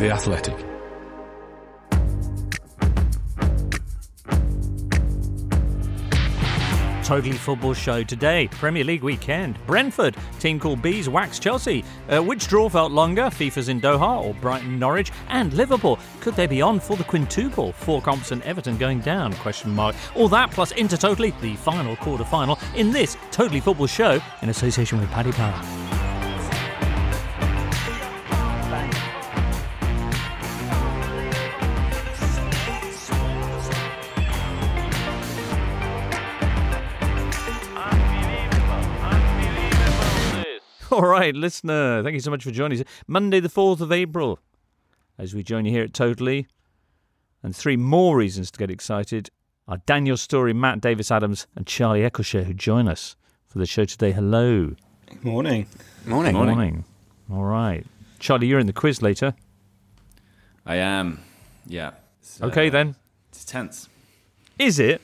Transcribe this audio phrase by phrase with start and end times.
[0.00, 0.56] The Athletic.
[7.04, 8.48] Totally Football Show today.
[8.50, 9.58] Premier League weekend.
[9.66, 11.84] Brentford, team called Bees, wax Chelsea.
[12.08, 13.24] Uh, which draw felt longer?
[13.24, 15.12] FIFA's in Doha or Brighton Norwich?
[15.28, 15.98] And Liverpool.
[16.20, 17.72] Could they be on for the quintuple?
[17.72, 19.34] Four comps and Everton going down?
[19.34, 19.94] Question mark.
[20.16, 24.48] All that plus into Totally, the final quarter final in this Totally Football Show in
[24.48, 25.79] association with Paddy Power.
[41.20, 42.86] Right, listener, thank you so much for joining us.
[43.06, 44.38] Monday, the 4th of April,
[45.18, 46.46] as we join you here at Totally.
[47.42, 49.28] And three more reasons to get excited
[49.68, 53.84] are Daniel Storey, Matt Davis Adams, and Charlie Eccleshare, who join us for the show
[53.84, 54.12] today.
[54.12, 54.74] Hello.
[55.20, 55.66] Morning.
[56.06, 56.32] Morning.
[56.32, 56.84] Good morning.
[57.30, 57.84] All right.
[58.18, 59.34] Charlie, you're in the quiz later.
[60.64, 61.22] I am.
[61.66, 61.90] Yeah.
[62.22, 62.96] It's, Okay, uh, then.
[63.28, 63.90] It's tense.
[64.58, 65.02] Is it?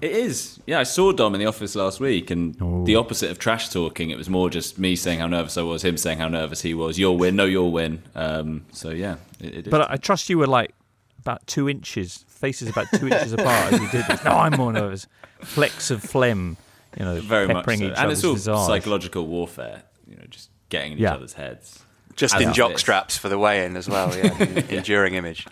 [0.00, 0.58] It is.
[0.66, 2.54] Yeah, I saw Dom in the office last week, and
[2.86, 4.10] the opposite of trash talking.
[4.10, 6.72] It was more just me saying how nervous I was, him saying how nervous he
[6.74, 6.98] was.
[6.98, 8.02] Your win, no, your win.
[8.14, 9.70] Um, so yeah, it, it is.
[9.70, 10.74] But I trust you were like
[11.18, 14.24] about two inches, faces about two inches apart as you did this.
[14.24, 15.06] No, I'm more nervous.
[15.42, 16.56] Flecks of phlegm,
[16.98, 17.56] you know, very much.
[17.56, 17.86] peppering So.
[17.88, 18.56] each And it's all visage.
[18.66, 19.82] psychological warfare.
[20.08, 21.10] You know, just getting in Yeah.
[21.10, 21.84] each other's heads.
[22.16, 24.14] Just As in jock straps for the weigh-in as well.
[24.16, 24.34] Yeah,
[24.68, 25.46] enduring image.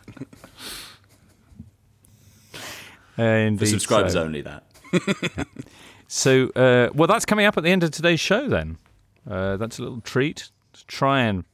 [3.19, 4.23] Uh, For subscribers so.
[4.23, 4.65] only, that.
[6.11, 8.49] So, uh, well, that's coming up at the end of today's show.
[8.49, 8.79] Then
[9.31, 11.45] uh, that's a little treat to try and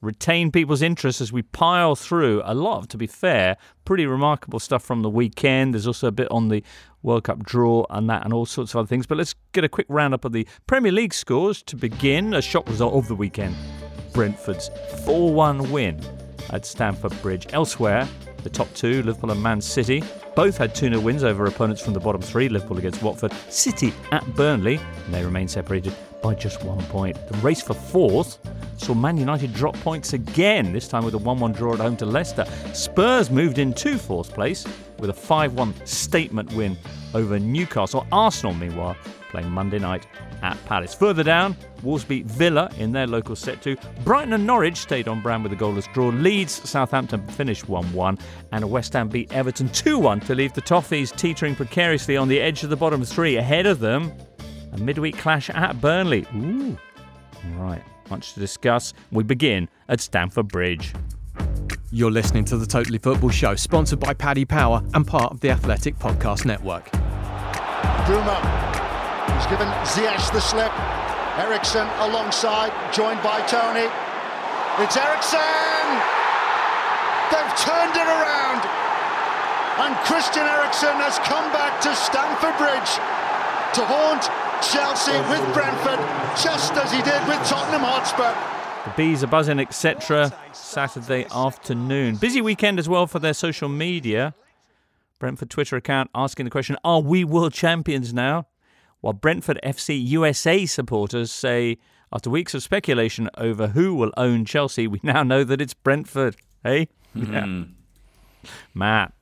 [0.00, 4.58] retain people's interest as we pile through a lot of, to be fair, pretty remarkable
[4.58, 5.72] stuff from the weekend.
[5.72, 6.64] There's also a bit on the
[7.02, 9.06] World Cup draw and that, and all sorts of other things.
[9.06, 12.34] But let's get a quick roundup of the Premier League scores to begin.
[12.34, 13.54] A shock result of the weekend:
[14.12, 14.68] Brentford's
[15.04, 16.00] 4-1 win
[16.50, 17.46] at Stamford Bridge.
[17.52, 18.08] Elsewhere,
[18.42, 20.02] the top two, Liverpool and Man City,
[20.34, 23.92] both had 2 0 wins over opponents from the bottom three Liverpool against Watford, City
[24.12, 27.16] at Burnley, and they remain separated by just one point.
[27.28, 28.38] The race for fourth
[28.76, 31.96] saw Man United drop points again, this time with a 1 1 draw at home
[31.98, 32.44] to Leicester.
[32.72, 34.66] Spurs moved in into fourth place
[34.98, 36.76] with a 5 1 statement win
[37.14, 38.06] over Newcastle.
[38.10, 38.96] Arsenal, meanwhile,
[39.30, 40.06] playing Monday night
[40.42, 40.94] at Palace.
[40.94, 43.76] Further down, Wolves beat Villa in their local set two.
[44.04, 46.08] Brighton and Norwich stayed on brand with a goalless draw.
[46.08, 48.18] Leeds, Southampton finished 1 1.
[48.52, 52.40] And West Ham beat Everton 2 1 to leave the Toffees teetering precariously on the
[52.40, 53.36] edge of the bottom three.
[53.36, 54.12] Ahead of them,
[54.72, 56.26] a midweek clash at Burnley.
[56.34, 56.76] Ooh.
[57.56, 58.92] All right, much to discuss.
[59.10, 60.92] We begin at Stamford Bridge.
[61.90, 65.50] You're listening to the Totally Football Show, sponsored by Paddy Power and part of the
[65.50, 66.90] Athletic Podcast Network.
[68.06, 68.38] Bruma.
[69.36, 70.72] He's given Ziyech the slip.
[71.38, 73.88] Eriksen alongside, joined by Toney.
[74.78, 75.40] It's Eriksen!
[77.32, 78.62] They've turned it around.
[79.80, 82.92] And Christian Eriksen has come back to Stamford Bridge
[83.74, 84.28] to haunt
[84.62, 85.98] Chelsea with Brentford,
[86.42, 88.34] just as he did with Tottenham Hotspur.
[88.84, 90.32] The bees are buzzing, etc.
[90.52, 92.16] Saturday afternoon.
[92.16, 94.34] Busy weekend as well for their social media.
[95.18, 98.46] Brentford Twitter account asking the question Are we world champions now?
[99.00, 101.78] While Brentford FC USA supporters say,
[102.12, 106.36] after weeks of speculation over who will own Chelsea, we now know that it's Brentford.
[106.62, 106.88] Hey?
[107.14, 107.64] Yeah.
[108.74, 109.12] Matt.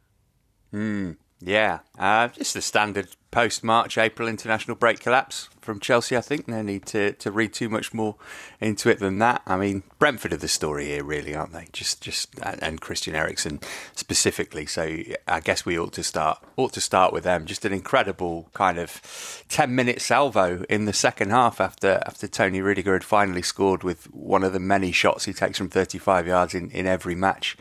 [1.41, 6.17] Yeah, uh, just the standard post-March, April international break collapse from Chelsea.
[6.17, 8.17] I think no need to, to read too much more
[8.59, 9.43] into it than that.
[9.47, 11.69] I mean, Brentford are the story here, really, aren't they?
[11.73, 13.61] Just, just, and Christian Eriksen
[13.95, 14.65] specifically.
[14.65, 17.45] So I guess we ought to start ought to start with them.
[17.45, 22.95] Just an incredible kind of ten-minute salvo in the second half after after Toni Rudiger
[22.95, 26.71] had finally scored with one of the many shots he takes from 35 yards in,
[26.71, 27.57] in every match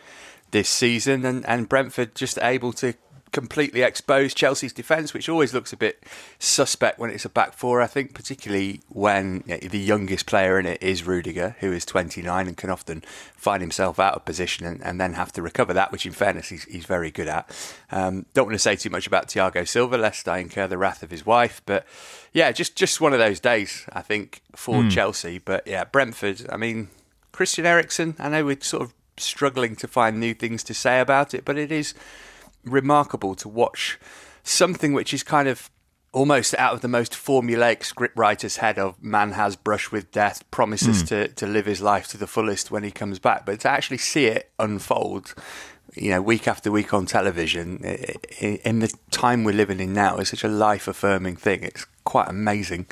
[0.51, 2.93] this season, and, and Brentford just able to
[3.31, 6.03] completely expose Chelsea's defence, which always looks a bit
[6.39, 7.81] suspect when it's a back four.
[7.81, 12.57] I think, particularly when the youngest player in it is Rudiger, who is 29 and
[12.57, 13.01] can often
[13.35, 16.49] find himself out of position and, and then have to recover that, which, in fairness,
[16.49, 17.49] he's, he's very good at.
[17.91, 21.03] Um, don't want to say too much about Thiago Silva, lest I incur the wrath
[21.03, 21.85] of his wife, but
[22.33, 25.39] yeah, just just one of those days, I think, for Chelsea.
[25.39, 26.45] But yeah, Brentford.
[26.51, 26.89] I mean,
[27.31, 28.15] Christian Eriksen.
[28.19, 31.57] I know we're sort of struggling to find new things to say about it, but
[31.57, 31.93] it is
[32.67, 33.99] remarkable to watch
[34.43, 35.69] something which is kind of
[36.13, 41.01] almost out of the most formulaic scriptwriter's head of man has brushed with death, promises
[41.01, 41.07] hmm.
[41.07, 43.97] to, to live his life to the fullest when he comes back, but to actually
[43.97, 45.35] see it unfold,
[45.95, 47.83] you know, week after week on television,
[48.39, 51.61] in the time we're living in now, is such a life affirming thing.
[51.63, 52.87] It's quite amazing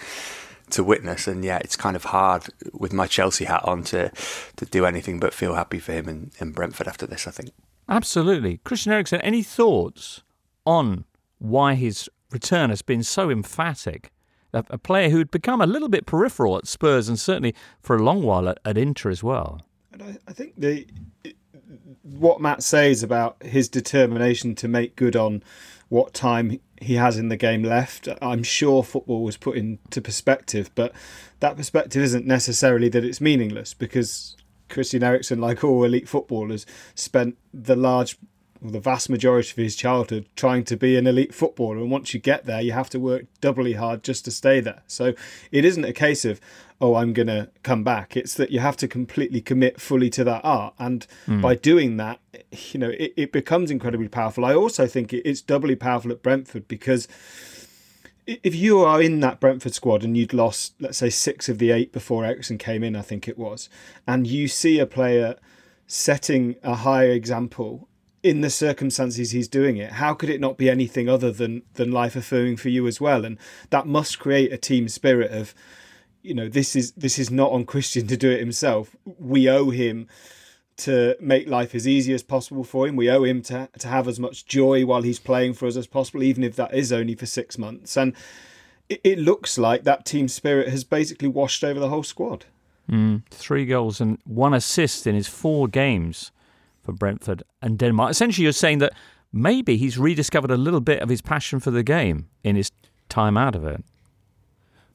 [0.71, 1.27] to witness.
[1.27, 4.11] And yeah, it's kind of hard with my Chelsea hat on to
[4.55, 7.27] to do anything but feel happy for him in, in Brentford after this.
[7.27, 7.51] I think.
[7.87, 9.21] Absolutely, Christian Eriksen.
[9.21, 10.23] Any thoughts
[10.65, 11.05] on
[11.37, 14.11] why his return has been so emphatic?
[14.53, 17.95] A, a player who had become a little bit peripheral at Spurs and certainly for
[17.95, 19.61] a long while at, at Inter as well.
[19.91, 20.87] And I, I think the
[22.03, 25.43] what Matt says about his determination to make good on
[25.89, 28.07] what time he has in the game left.
[28.21, 30.93] I'm sure football was put into perspective, but
[31.39, 34.37] that perspective isn't necessarily that it's meaningless because
[34.69, 36.65] Christian Eriksen, like all elite footballers,
[36.95, 38.17] spent the large
[38.71, 41.77] the vast majority of his childhood trying to be an elite footballer.
[41.77, 44.81] And once you get there, you have to work doubly hard just to stay there.
[44.87, 45.13] So
[45.51, 46.39] it isn't a case of,
[46.81, 48.17] oh, I'm going to come back.
[48.17, 50.73] It's that you have to completely commit fully to that art.
[50.79, 51.41] And mm.
[51.41, 52.19] by doing that,
[52.71, 54.45] you know, it, it becomes incredibly powerful.
[54.45, 57.07] I also think it's doubly powerful at Brentford because
[58.27, 61.71] if you are in that Brentford squad and you'd lost, let's say, six of the
[61.71, 63.69] eight before Eriksen came in, I think it was,
[64.07, 65.37] and you see a player
[65.87, 67.87] setting a higher example
[68.25, 71.91] in the circumstances he's doing it, how could it not be anything other than than
[71.91, 73.23] life affirming for you as well?
[73.23, 73.37] And
[73.69, 75.53] that must create a team spirit of,
[76.23, 78.95] you know, this is this is not on Christian to do it himself.
[79.19, 80.07] We owe him
[80.77, 82.95] to make life as easy as possible for him.
[82.95, 85.87] We owe him to to have as much joy while he's playing for us as
[85.87, 87.95] possible, even if that is only for six months.
[87.97, 88.13] And
[88.89, 92.45] it, it looks like that team spirit has basically washed over the whole squad.
[92.91, 96.31] Mm, three goals and one assist in his four games
[96.83, 98.11] for Brentford and Denmark.
[98.11, 98.93] Essentially, you're saying that
[99.33, 102.71] maybe he's rediscovered a little bit of his passion for the game in his
[103.09, 103.83] time out of it.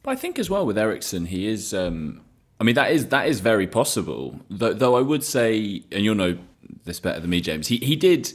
[0.03, 1.75] But I think as well with Eriksen, he is.
[1.75, 2.23] Um,
[2.61, 4.39] I mean, that is that is very possible.
[4.51, 6.39] Though, though I would say, and you'll know
[6.85, 7.69] this better than me, James.
[7.69, 8.33] He he did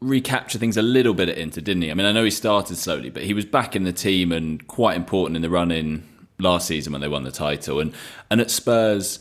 [0.00, 1.90] recapture things a little bit at Inter, didn't he?
[1.90, 4.66] I mean, I know he started slowly, but he was back in the team and
[4.68, 6.06] quite important in the run in
[6.38, 7.80] last season when they won the title.
[7.80, 7.94] And
[8.30, 9.20] and at Spurs,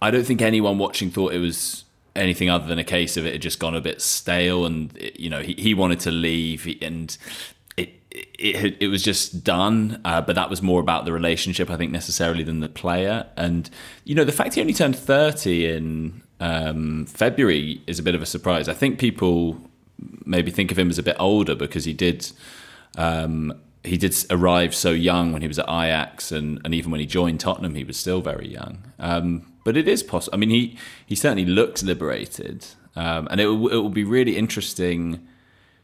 [0.00, 1.84] I don't think anyone watching thought it was
[2.14, 5.28] anything other than a case of it had just gone a bit stale, and you
[5.28, 7.18] know he, he wanted to leave, and
[8.10, 10.00] it it was just done.
[10.04, 13.26] Uh, but that was more about the relationship, I think, necessarily than the player.
[13.36, 13.68] And
[14.04, 18.22] you know the fact he only turned thirty in um, February is a bit of
[18.22, 18.68] a surprise.
[18.68, 19.60] I think people
[20.24, 22.30] maybe think of him as a bit older because he did.
[22.96, 23.52] Um,
[23.84, 27.06] he did arrive so young when he was at Ajax, and, and even when he
[27.06, 28.82] joined Tottenham, he was still very young.
[28.98, 30.34] Um, but it is possible.
[30.34, 30.76] I mean, he
[31.06, 32.66] he certainly looks liberated,
[32.96, 35.26] um, and it will, it will be really interesting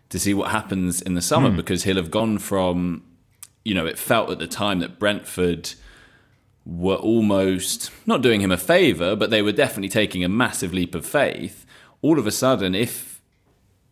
[0.09, 1.57] to see what happens in the summer mm.
[1.57, 3.03] because he'll have gone from,
[3.65, 5.75] you know, it felt at the time that Brentford
[6.67, 10.95] were almost not doing him a favour, but they were definitely taking a massive leap
[10.95, 11.67] of faith.
[12.01, 13.21] All of a sudden, if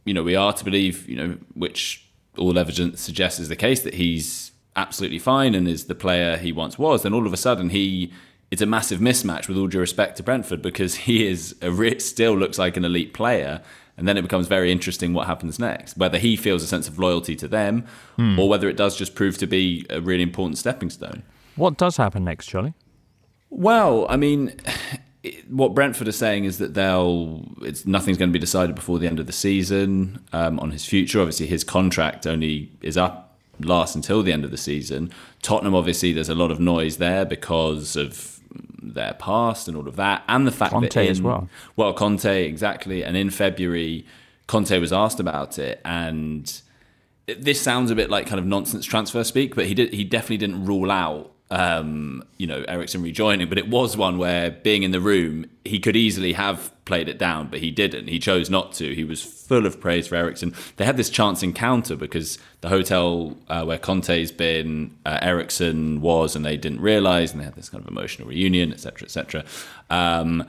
[0.05, 2.07] you know we are to believe, you know, which
[2.39, 6.51] all evidence suggests is the case that he's absolutely fine and is the player he
[6.51, 8.13] once was, then all of a sudden he
[8.51, 12.37] it's a massive mismatch with all due respect to Brentford because he is a, still
[12.37, 13.63] looks like an elite player.
[14.03, 16.99] And then it becomes very interesting what happens next, whether he feels a sense of
[16.99, 17.85] loyalty to them
[18.17, 18.37] hmm.
[18.37, 21.23] or whether it does just prove to be a really important stepping stone.
[21.55, 22.75] What does happen next, Charlie?
[23.49, 24.57] Well, I mean,
[25.49, 29.07] what Brentford are saying is that they'll it's nothing's going to be decided before the
[29.07, 31.21] end of the season um, on his future.
[31.21, 35.13] Obviously, his contract only is up last until the end of the season.
[35.43, 38.32] Tottenham, obviously, there's a lot of noise there because of
[38.83, 41.49] their past and all of that, and the fact Conte that in, as well.
[41.77, 44.07] Well, Conte exactly, and in February,
[44.47, 46.61] Conte was asked about it, and
[47.27, 50.39] this sounds a bit like kind of nonsense transfer speak, but he did he definitely
[50.39, 54.91] didn't rule out um, you know, Eriksen rejoining, but it was one where being in
[54.91, 58.09] the room, he could easily have played it down, but he didn't.
[58.09, 58.95] He chose not to.
[58.95, 60.55] He was full of praise for Eriksen.
[60.79, 66.35] They had this chance encounter because the hotel uh, where Conte's been, uh, Eriksen was,
[66.35, 69.45] and they didn't realise, and they had this kind of emotional reunion, etc., etc.
[69.91, 70.49] Um,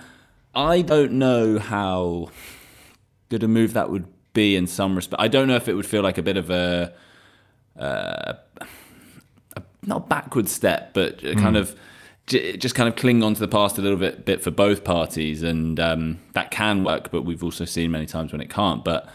[0.56, 2.30] I don't know how
[3.28, 5.22] good a move that would be in some respect.
[5.22, 6.94] I don't know if it would feel like a bit of a.
[7.78, 8.36] Uh,
[9.88, 11.38] not a backward step, but mm.
[11.40, 11.76] kind of
[12.28, 15.44] just kind of cling on to the past a little bit, bit for both parties,
[15.44, 17.12] and um, that can work.
[17.12, 18.84] But we've also seen many times when it can't.
[18.84, 19.10] But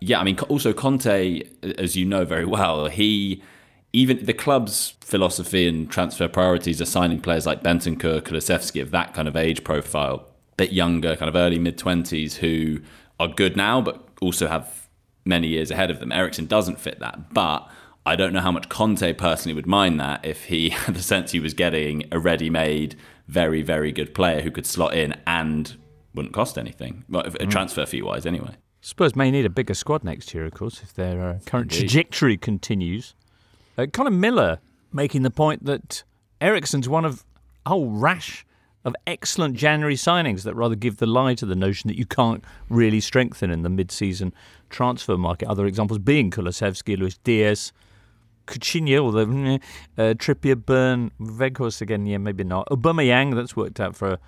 [0.00, 1.42] yeah, I mean, also Conte,
[1.78, 3.42] as you know very well, he
[3.92, 9.14] even the club's philosophy and transfer priorities are signing players like Bentancur, Kulusevski of that
[9.14, 12.80] kind of age profile, bit younger, kind of early mid twenties, who
[13.18, 14.88] are good now, but also have
[15.24, 16.12] many years ahead of them.
[16.12, 17.68] Eriksen doesn't fit that, but
[18.06, 21.32] I don't know how much Conte personally would mind that if he had the sense
[21.32, 22.96] he was getting a ready-made,
[23.28, 25.76] very, very good player who could slot in and
[26.14, 27.50] wouldn't cost anything, well, mm.
[27.50, 28.56] transfer fee-wise anyway.
[28.80, 31.78] Spurs may need a bigger squad next year, of course, if their uh, current Indeed.
[31.80, 33.14] trajectory continues.
[33.76, 34.58] Uh, Colin Miller
[34.92, 36.02] making the point that
[36.40, 37.24] Eriksen's one of
[37.66, 38.46] a whole rash
[38.84, 42.42] of excellent January signings that rather give the lie to the notion that you can't
[42.70, 44.32] really strengthen in the mid-season
[44.70, 45.48] transfer market.
[45.48, 47.72] Other examples being Kulusevski, Luis Diaz,
[48.50, 49.22] Coutinho, although
[49.96, 52.68] uh, Trippier, Burn, Weghorst again, yeah, maybe not.
[52.68, 54.18] Aubameyang, that's worked out for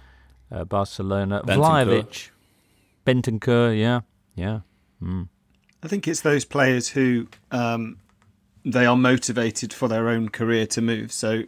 [0.51, 1.43] uh, Barcelona.
[1.45, 2.31] Vlahovic,
[3.07, 4.01] Bentancur, yeah,
[4.35, 4.61] yeah.
[5.03, 5.29] Mm.
[5.83, 7.97] I think it's those players who um,
[8.65, 11.13] they are motivated for their own career to move.
[11.13, 11.43] So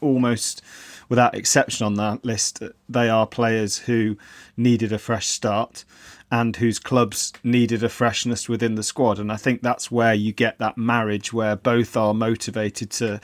[0.00, 0.62] almost
[1.08, 4.16] without exception on that list, they are players who
[4.56, 5.84] needed a fresh start
[6.32, 9.18] and whose clubs needed a freshness within the squad.
[9.18, 13.20] And I think that's where you get that marriage where both are motivated to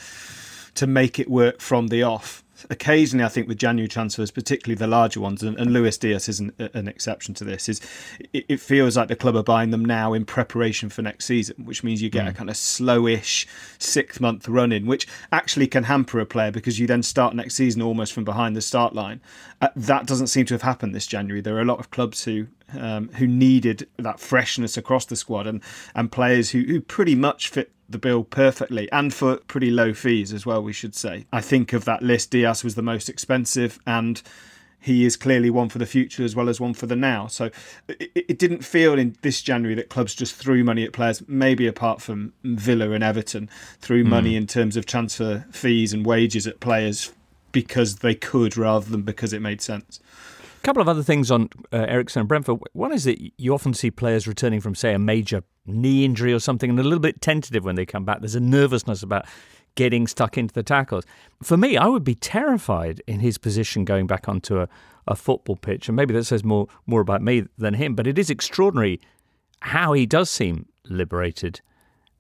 [0.74, 4.86] to make it work from the off occasionally, I think with January transfers, particularly the
[4.86, 7.80] larger ones, and, and Luis Diaz is an, an, exception to this, is
[8.32, 11.64] it, it, feels like the club are buying them now in preparation for next season,
[11.64, 12.30] which means you get mm.
[12.30, 13.46] a kind of slowish
[13.78, 17.54] six month run in, which actually can hamper a player because you then start next
[17.54, 19.20] season almost from behind the start line.
[19.60, 21.40] Uh, that doesn't seem to have happened this January.
[21.40, 22.48] There are a lot of clubs who
[22.78, 25.62] um, who needed that freshness across the squad and
[25.94, 30.32] and players who, who pretty much fit the bill perfectly and for pretty low fees
[30.32, 31.26] as well, we should say.
[31.32, 34.22] I think of that list, Diaz was the most expensive and
[34.80, 37.26] he is clearly one for the future as well as one for the now.
[37.26, 37.50] So
[37.88, 41.66] it, it, didn't feel in this January that clubs just threw money at players, maybe
[41.66, 44.08] apart from Villa and Everton, threw mm.
[44.08, 47.12] money in terms of transfer fees and wages at players
[47.50, 50.00] because they could rather than because it made sense.
[50.68, 52.58] Couple of other things on uh, Eriksen and Brentford.
[52.74, 56.40] One is that you often see players returning from, say, a major knee injury or
[56.40, 58.20] something and a little bit tentative when they come back.
[58.20, 59.24] There's a nervousness about
[59.76, 61.04] getting stuck into the tackles.
[61.42, 64.68] For me, I would be terrified in his position going back onto a,
[65.06, 65.88] a football pitch.
[65.88, 69.00] And maybe that says more, more about me than him, but it is extraordinary
[69.60, 71.62] how he does seem liberated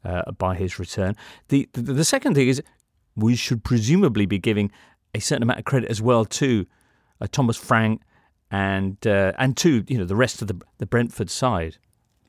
[0.06, 1.16] uh, by his return.
[1.48, 2.62] The, the, the second thing is
[3.14, 4.72] we should presumably be giving
[5.14, 6.64] a certain amount of credit as well to
[7.20, 8.00] uh, Thomas Frank
[8.50, 11.76] and uh, and to you know the rest of the the Brentford side.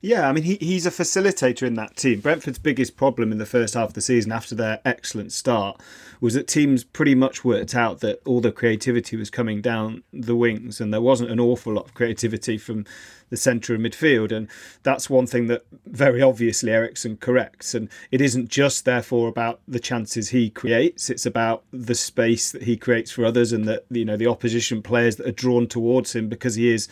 [0.02, 2.22] Yeah, I mean he, he's a facilitator in that team.
[2.22, 5.82] Brentford's biggest problem in the first half of the season after their excellent start
[6.22, 10.36] was that teams pretty much worked out that all the creativity was coming down the
[10.36, 12.86] wings and there wasn't an awful lot of creativity from
[13.30, 14.32] the centre of midfield.
[14.32, 14.48] And
[14.84, 17.74] that's one thing that very obviously Eriksen corrects.
[17.74, 22.64] And it isn't just therefore about the chances he creates, it's about the space that
[22.64, 26.16] he creates for others and that you know the opposition players that are drawn towards
[26.16, 26.88] him because he is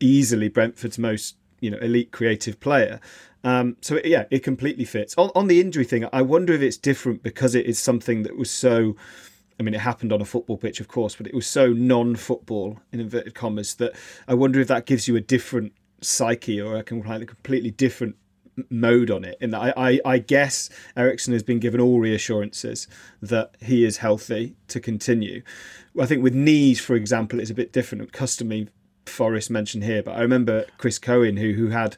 [0.00, 3.00] easily Brentford's most you know elite creative player.
[3.42, 5.14] Um, so it, yeah, it completely fits.
[5.16, 8.36] On, on the injury thing, I wonder if it's different because it is something that
[8.36, 8.96] was so.
[9.58, 12.78] I mean, it happened on a football pitch, of course, but it was so non-football
[12.92, 13.92] in inverted commas that
[14.26, 18.16] I wonder if that gives you a different psyche or a completely different
[18.70, 19.36] mode on it.
[19.40, 22.88] In that, I, I, I guess Eriksen has been given all reassurances
[23.20, 25.42] that he is healthy to continue.
[26.00, 28.12] I think with knees, for example, it's a bit different.
[28.12, 28.68] Customary
[29.10, 31.96] Forest mentioned here, but I remember Chris Cohen who who had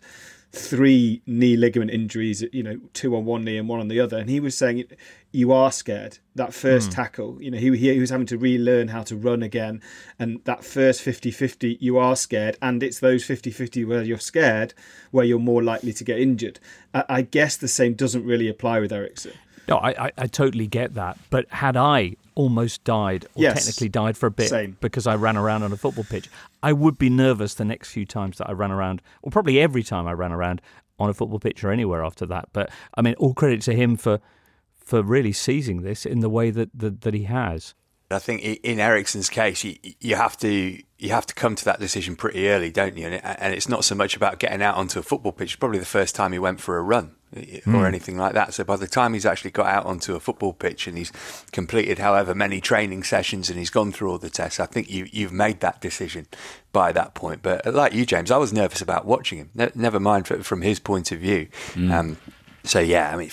[0.53, 4.19] three knee ligament injuries, you know, two on one knee and one on the other,
[4.19, 4.85] and he was saying
[5.33, 6.19] you are scared.
[6.35, 6.95] That first mm.
[6.95, 9.81] tackle, you know, he, he was having to relearn how to run again,
[10.19, 14.75] and that first 50-50, you are scared, and it's those 50-50 where you're scared
[15.11, 16.61] where you're more likely to get injured.
[16.93, 19.33] I, I guess the same doesn't really apply with Eriksen.
[19.69, 21.19] No, I, I, I, totally get that.
[21.31, 24.77] But had I almost died, or yes, technically died for a bit same.
[24.81, 26.29] because I ran around on a football pitch,
[26.63, 29.83] I would be nervous the next few times that I ran around, or probably every
[29.83, 30.61] time I ran around
[30.99, 32.49] on a football pitch or anywhere after that.
[32.53, 34.21] But I mean, all credit to him for
[34.77, 37.75] for really seizing this in the way that that, that he has.
[38.11, 41.81] I think in Eriksen's case, you, you have to you have to come to that
[41.81, 43.07] decision pretty early, don't you?
[43.07, 45.53] And, it, and it's not so much about getting out onto a football pitch.
[45.53, 47.67] It's probably the first time he went for a run mm.
[47.67, 47.85] or hmm.
[47.85, 48.55] anything like that.
[48.55, 51.13] So by the time he's actually got out onto a football pitch and he's
[51.53, 55.09] completed however many training sessions and he's gone through all the tests, I think you
[55.11, 56.27] you've made that decision
[56.73, 57.43] by that point.
[57.43, 59.51] But like you, James, I was nervous about watching him.
[59.55, 61.49] Ne- never mind from his point of view.
[61.75, 61.93] Mm.
[61.93, 62.17] Um,
[62.65, 63.31] so yeah, I mean,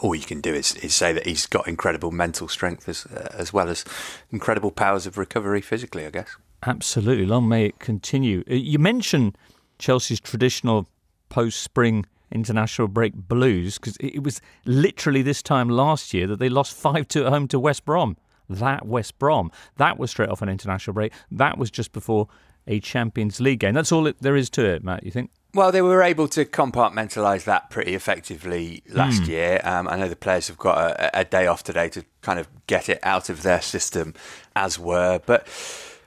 [0.00, 3.28] all you can do is, is say that he's got incredible mental strength as uh,
[3.32, 3.84] as well as
[4.30, 6.06] incredible powers of recovery physically.
[6.06, 6.36] I guess.
[6.64, 8.44] Absolutely, long may it continue.
[8.48, 9.36] Uh, you mentioned
[9.78, 10.86] Chelsea's traditional
[11.30, 16.74] post-spring international break blues because it was literally this time last year that they lost
[16.74, 18.16] five two at home to West Brom.
[18.48, 21.12] That West Brom, that was straight off an international break.
[21.30, 22.28] That was just before
[22.66, 23.74] a Champions League game.
[23.74, 25.04] That's all it, there is to it, Matt.
[25.04, 25.30] You think?
[25.52, 29.28] Well, they were able to compartmentalise that pretty effectively last mm.
[29.28, 29.60] year.
[29.64, 32.48] Um, I know the players have got a, a, day off today to kind of
[32.68, 34.14] get it out of their system,
[34.54, 35.20] as were.
[35.26, 35.48] But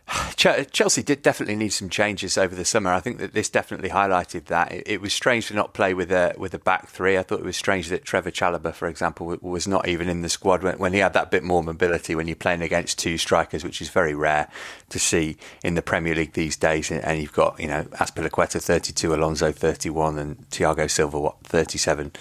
[0.35, 2.91] Chelsea did definitely need some changes over the summer.
[2.91, 4.71] I think that this definitely highlighted that.
[4.71, 7.17] It, it, was strange to not play with a with a back three.
[7.17, 10.29] I thought it was strange that Trevor Chalobah, for example, was not even in the
[10.29, 13.63] squad when, when he had that bit more mobility when you're playing against two strikers,
[13.63, 14.49] which is very rare
[14.89, 16.91] to see in the Premier League these days.
[16.91, 22.11] And you've got you know Azpilicueta 32, Alonso 31, and Thiago Silva what 37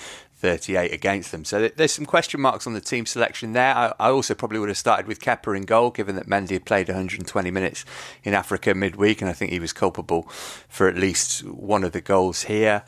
[0.43, 1.45] 38 against them.
[1.45, 3.77] So there's some question marks on the team selection there.
[3.77, 6.89] I, also probably would have started with Kepa in goal, given that Mendy had played
[6.89, 7.85] 120 minutes
[8.25, 10.25] in Africa midweek, and I think he was culpable
[10.69, 12.83] for at least one of the goals here.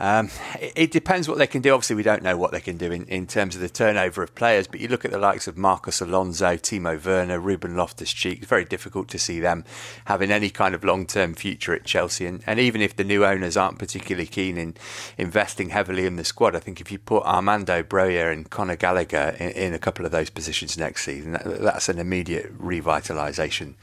[0.00, 1.74] Um, it, it, depends what they can do.
[1.74, 4.34] Obviously, we don't know what they can do in, in terms of the turnover of
[4.34, 8.38] players, but you look at the likes of Marcos Alonso, Timo Werner, Ruben Loftus Cheek,
[8.38, 9.64] it's very difficult to see them
[10.04, 12.26] having any kind of long term future at Chelsea.
[12.26, 14.74] And, and even if the new owners aren't particularly keen in
[15.16, 19.34] investing heavily in the squad, I think if you put Armando Broja and Conor Gallagher
[19.40, 23.74] in, in a couple of those positions next season, that, that's an immediate revitalisation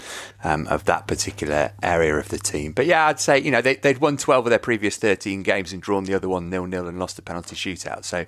[0.45, 2.72] um, of that particular area of the team.
[2.72, 5.74] But yeah, I'd say, you know, they, they'd won 12 of their previous 13 games
[5.74, 8.06] and drawn the other one nil nil and lost the penalty shootout.
[8.06, 8.26] So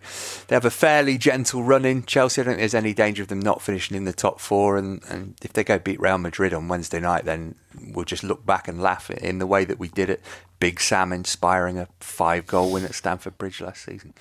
[0.48, 2.42] they have a fairly gentle run in Chelsea.
[2.42, 4.78] I don't think there's any danger of them not finishing in the top four.
[4.78, 7.56] And, and if they go beat Real Madrid on Wednesday night, then
[7.94, 10.22] we'll just look back and laugh in the way that we did it.
[10.60, 14.14] Big Sam inspiring a five goal win at Stamford Bridge last season.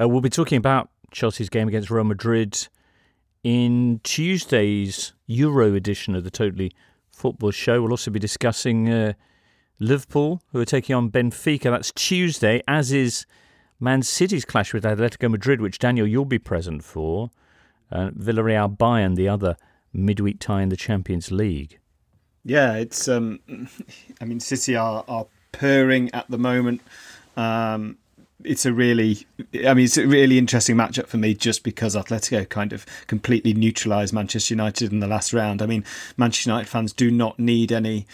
[0.00, 2.68] Uh, we'll be talking about Chelsea's game against Real Madrid
[3.42, 6.72] in Tuesday's Euro edition of the Totally
[7.10, 7.82] Football Show.
[7.82, 8.88] We'll also be discussing.
[8.88, 9.12] Uh,
[9.80, 11.64] Liverpool, who are taking on Benfica.
[11.64, 13.26] That's Tuesday, as is
[13.80, 17.30] Man City's clash with Atletico Madrid, which Daniel you'll be present for.
[17.90, 19.56] Uh, Villarreal Bayern, the other
[19.92, 21.78] midweek tie in the Champions League.
[22.44, 23.08] Yeah, it's.
[23.08, 23.40] Um,
[24.20, 26.82] I mean, City are are purring at the moment.
[27.36, 27.96] Um,
[28.44, 29.26] it's a really,
[29.66, 33.52] I mean, it's a really interesting matchup for me just because Atletico kind of completely
[33.52, 35.60] neutralised Manchester United in the last round.
[35.60, 35.84] I mean,
[36.16, 38.06] Manchester United fans do not need any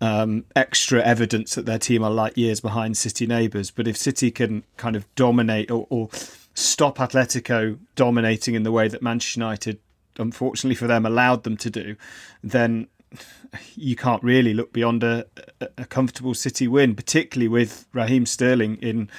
[0.00, 3.70] um, extra evidence that their team are light years behind City neighbours.
[3.70, 6.08] But if City can kind of dominate or, or
[6.54, 9.78] stop Atletico dominating in the way that Manchester United,
[10.18, 11.96] unfortunately for them, allowed them to do,
[12.42, 12.88] then
[13.74, 15.26] you can't really look beyond a,
[15.76, 19.10] a comfortable City win, particularly with Raheem Sterling in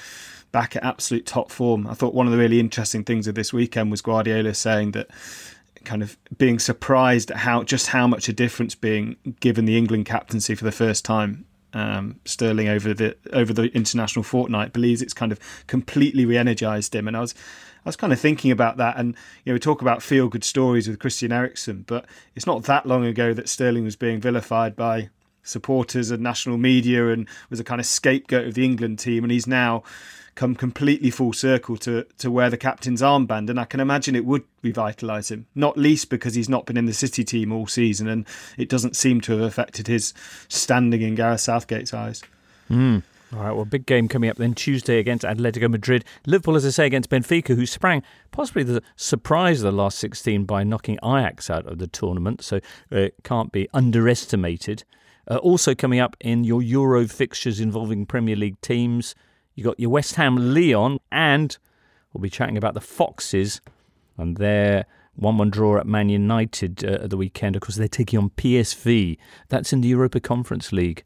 [0.52, 1.86] back at absolute top form.
[1.86, 5.08] I thought one of the really interesting things of this weekend was Guardiola saying that
[5.84, 10.06] kind of being surprised at how just how much a difference being given the England
[10.06, 11.46] captaincy for the first time.
[11.72, 15.38] Um, Sterling over the over the international fortnight believes it's kind of
[15.68, 17.32] completely re-energized him, and I was
[17.84, 19.14] I was kind of thinking about that, and
[19.44, 22.86] you know we talk about feel good stories with Christian Eriksen, but it's not that
[22.86, 25.10] long ago that Sterling was being vilified by
[25.42, 29.30] supporters and national media and was a kind of scapegoat of the England team, and
[29.30, 29.84] he's now
[30.34, 34.24] come completely full circle to to wear the captain's armband, and I can imagine it
[34.24, 35.46] would revitalise him.
[35.54, 38.96] Not least because he's not been in the City team all season, and it doesn't
[38.96, 40.14] seem to have affected his
[40.48, 42.22] standing in Gareth Southgate's eyes.
[42.70, 43.02] Mm.
[43.32, 46.04] All right, well, big game coming up then Tuesday against Atletico Madrid.
[46.26, 50.46] Liverpool, as I say, against Benfica, who sprang possibly the surprise of the last 16
[50.46, 52.58] by knocking Ajax out of the tournament, so
[52.90, 54.82] it can't be underestimated.
[55.30, 59.14] Uh, also coming up in your Euro fixtures involving Premier League teams,
[59.60, 61.58] you got your West Ham Lyon, and
[62.12, 63.60] we'll be chatting about the Foxes
[64.16, 67.56] and their 1 1 draw at Man United uh, at the weekend.
[67.56, 69.18] Of course, they're taking on PSV.
[69.50, 71.04] That's in the Europa Conference League,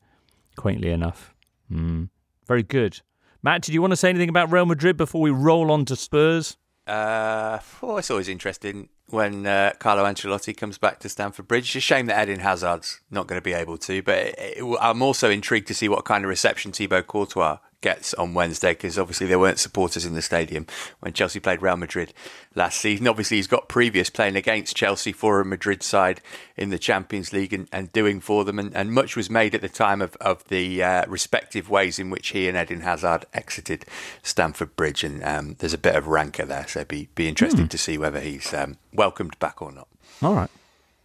[0.56, 1.34] quaintly enough.
[1.70, 2.10] Mm.
[2.46, 3.00] Very good.
[3.42, 5.96] Matt, did you want to say anything about Real Madrid before we roll on to
[5.96, 6.56] Spurs?
[6.86, 11.64] Uh, well, it's always interesting when uh, Carlo Ancelotti comes back to Stamford Bridge.
[11.64, 14.78] It's a shame that Eden Hazard's not going to be able to, but it, it,
[14.80, 18.98] I'm also intrigued to see what kind of reception Thibaut Courtois gets on Wednesday because
[18.98, 20.66] obviously there weren't supporters in the stadium
[21.00, 22.14] when Chelsea played Real Madrid
[22.54, 23.06] last season.
[23.06, 26.22] Obviously, he's got previous playing against Chelsea for a Madrid side
[26.56, 29.60] in the Champions League and, and doing for them, and, and, much was made at
[29.60, 33.84] the time of, of the uh, respective ways in which he and Eden Hazard exited
[34.22, 37.70] Stamford Bridge, and um, there's a bit of rancour there, so be be interesting mm.
[37.70, 39.88] to see whether he's um, welcomed back or not.
[40.22, 40.50] All right,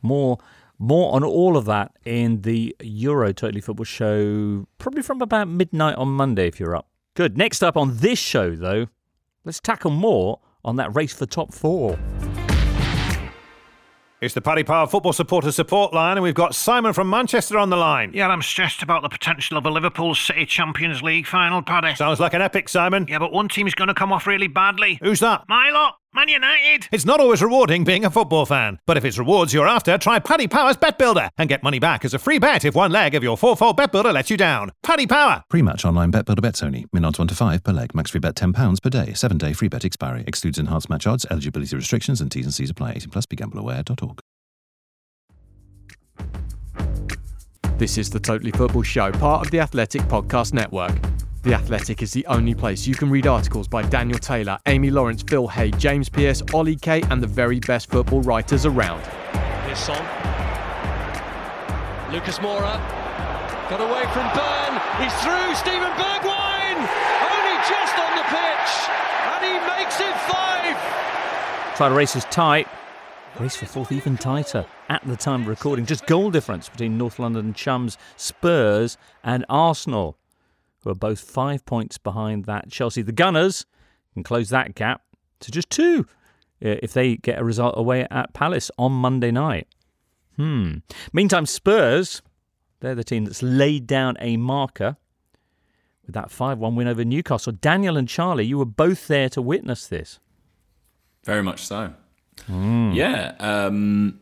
[0.02, 0.40] more
[0.80, 5.96] more on all of that in the Euro Totally Football show, probably from about midnight
[5.96, 6.88] on Monday if you're up.
[7.16, 7.38] Good.
[7.38, 8.88] Next up on this show, though,
[9.44, 12.00] let's tackle more on that race for top four.
[14.22, 17.70] It's the Paddy Power Football Supporter Support Line, and we've got Simon from Manchester on
[17.70, 18.12] the line.
[18.14, 21.96] Yeah, I'm stressed about the potential of a Liverpool City Champions League final, Paddy.
[21.96, 23.06] Sounds like an epic, Simon.
[23.08, 25.00] Yeah, but one team's going to come off really badly.
[25.02, 25.46] Who's that?
[25.48, 25.96] My lot.
[26.12, 26.88] Man United!
[26.92, 30.18] It's not always rewarding being a football fan, but if it's rewards you're after, try
[30.18, 33.14] Paddy Power's Bet Builder and get money back as a free bet if one leg
[33.14, 34.72] of your fourfold Bet Builder lets you down.
[34.82, 35.44] Paddy Power!
[35.52, 36.88] Pre-match online Bet Builder bets only.
[36.92, 37.94] Min odds 1 to 5 per leg.
[37.94, 39.14] Max free bet £10 per day.
[39.14, 40.24] 7 day free bet expiry.
[40.26, 41.28] Excludes enhanced match odds.
[41.30, 42.94] Eligibility restrictions and T's and C's apply.
[42.94, 43.28] 18 plus.
[43.28, 44.20] BeGambleAware.org.
[47.78, 50.98] This is the Totally Football Show, part of the Athletic Podcast Network.
[51.42, 55.24] The Athletic is the only place you can read articles by Daniel Taylor, Amy Lawrence,
[55.24, 59.02] Phil Hay, James Pearce, Ollie Kay, and the very best football writers around.
[59.66, 60.04] Here's Son.
[62.12, 62.76] Lucas Moura
[63.70, 64.82] got away from Burn.
[65.02, 65.56] He's through.
[65.56, 68.72] Steven Bergwijn only just on the pitch,
[69.32, 71.78] and he makes it five.
[71.78, 72.68] Try to race is tight.
[73.40, 75.86] Race for fourth even tighter at the time of recording.
[75.86, 80.18] Just goal difference between North London chums Spurs and Arsenal,
[80.84, 83.02] who are both five points behind that Chelsea.
[83.02, 83.66] The Gunners
[84.14, 85.02] can close that gap
[85.42, 86.06] to just two
[86.64, 89.68] uh, if they get a result away at Palace on Monday night.
[90.36, 90.78] Hmm.
[91.12, 92.22] Meantime, Spurs,
[92.80, 94.98] they're the team that's laid down a marker
[96.06, 97.54] with that 5 1 win over Newcastle.
[97.54, 100.20] Daniel and Charlie, you were both there to witness this.
[101.26, 101.94] Very much so.
[102.94, 103.36] Yeah.
[103.40, 104.20] Um,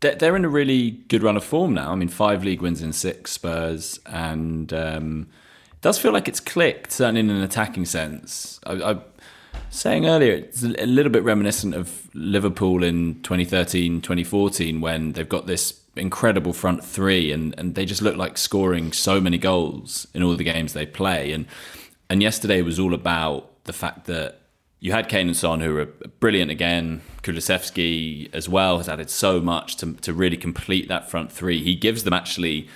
[0.00, 1.92] they're, they're in a really good run of form now.
[1.92, 5.28] I mean, five league wins in six Spurs, and um,
[5.82, 8.58] does feel like it's clicked, certainly in an attacking sense.
[8.64, 8.98] I, I
[9.68, 15.46] saying earlier, it's a little bit reminiscent of Liverpool in 2013, 2014, when they've got
[15.46, 20.22] this incredible front three, and, and they just look like scoring so many goals in
[20.22, 21.32] all the games they play.
[21.32, 21.46] And
[22.08, 24.40] and yesterday was all about the fact that
[24.80, 25.86] you had Kane and Son who were
[26.20, 27.00] brilliant again.
[27.22, 31.62] Kulusevski as well has added so much to to really complete that front three.
[31.62, 32.68] He gives them actually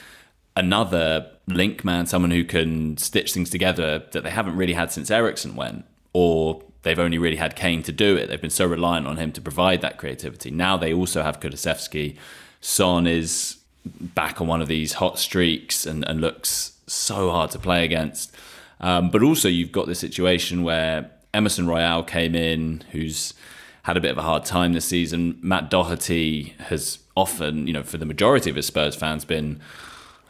[0.56, 5.10] another link man, someone who can stitch things together that they haven't really had since
[5.10, 8.28] Eriksen went, or they've only really had Kane to do it.
[8.28, 10.50] They've been so reliant on him to provide that creativity.
[10.50, 12.16] Now they also have Kulusevski.
[12.60, 17.58] Son is back on one of these hot streaks and, and looks so hard to
[17.58, 18.34] play against.
[18.80, 23.34] Um, but also you've got this situation where Emerson Royal came in, who's
[23.82, 25.38] had a bit of a hard time this season.
[25.42, 29.60] Matt Doherty has often, you know, for the majority of his Spurs fans, been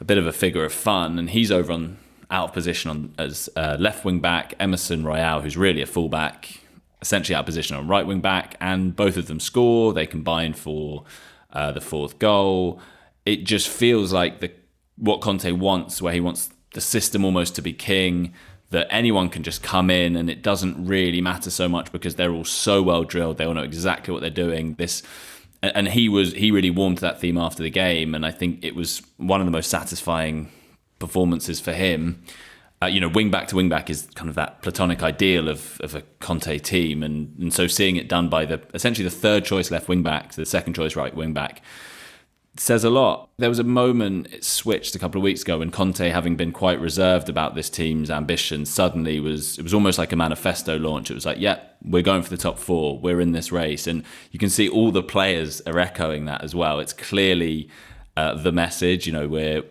[0.00, 1.98] a bit of a figure of fun, and he's over on
[2.30, 4.54] out of position on as uh, left wing back.
[4.58, 6.60] Emerson Royal, who's really a fullback,
[7.00, 9.92] essentially out of position on right wing back, and both of them score.
[9.92, 11.04] They combine for
[11.52, 12.80] uh, the fourth goal.
[13.24, 14.52] It just feels like the
[14.96, 18.34] what Conte wants, where he wants the system almost to be king.
[18.70, 22.32] That anyone can just come in and it doesn't really matter so much because they're
[22.32, 23.38] all so well drilled.
[23.38, 24.74] They all know exactly what they're doing.
[24.74, 25.04] This
[25.62, 28.64] and he was he really warmed to that theme after the game, and I think
[28.64, 30.50] it was one of the most satisfying
[30.98, 32.22] performances for him.
[32.82, 35.80] Uh, you know, wing back to wing back is kind of that platonic ideal of,
[35.80, 39.44] of a Conte team, and, and so seeing it done by the essentially the third
[39.44, 41.62] choice left wing back to the second choice right wing back
[42.58, 43.28] says a lot.
[43.38, 46.52] There was a moment it switched a couple of weeks ago when Conte, having been
[46.52, 51.10] quite reserved about this team's ambition, suddenly was it was almost like a manifesto launch.
[51.10, 54.02] It was like, yeah, we're going for the top four, we're in this race, and
[54.30, 56.80] you can see all the players are echoing that as well.
[56.80, 57.68] It's clearly
[58.16, 59.62] uh, the message, you know, we're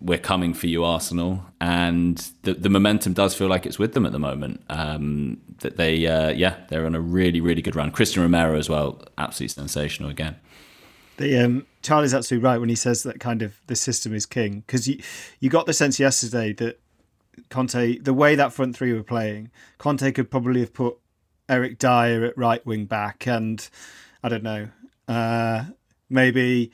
[0.00, 4.06] we're coming for you, Arsenal, and the the momentum does feel like it's with them
[4.06, 4.62] at the moment.
[4.70, 7.90] Um, that they, uh, yeah, they're on a really really good run.
[7.90, 10.36] Christian Romero as well, absolutely sensational again.
[11.20, 14.60] The um, Charlie's absolutely right when he says that kind of the system is king
[14.66, 15.02] because you
[15.38, 16.80] you got the sense yesterday that
[17.50, 20.96] Conte, the way that front three were playing, Conte could probably have put
[21.46, 23.68] Eric Dier at right wing back and
[24.22, 24.68] I don't know,
[25.08, 25.64] uh,
[26.08, 26.72] maybe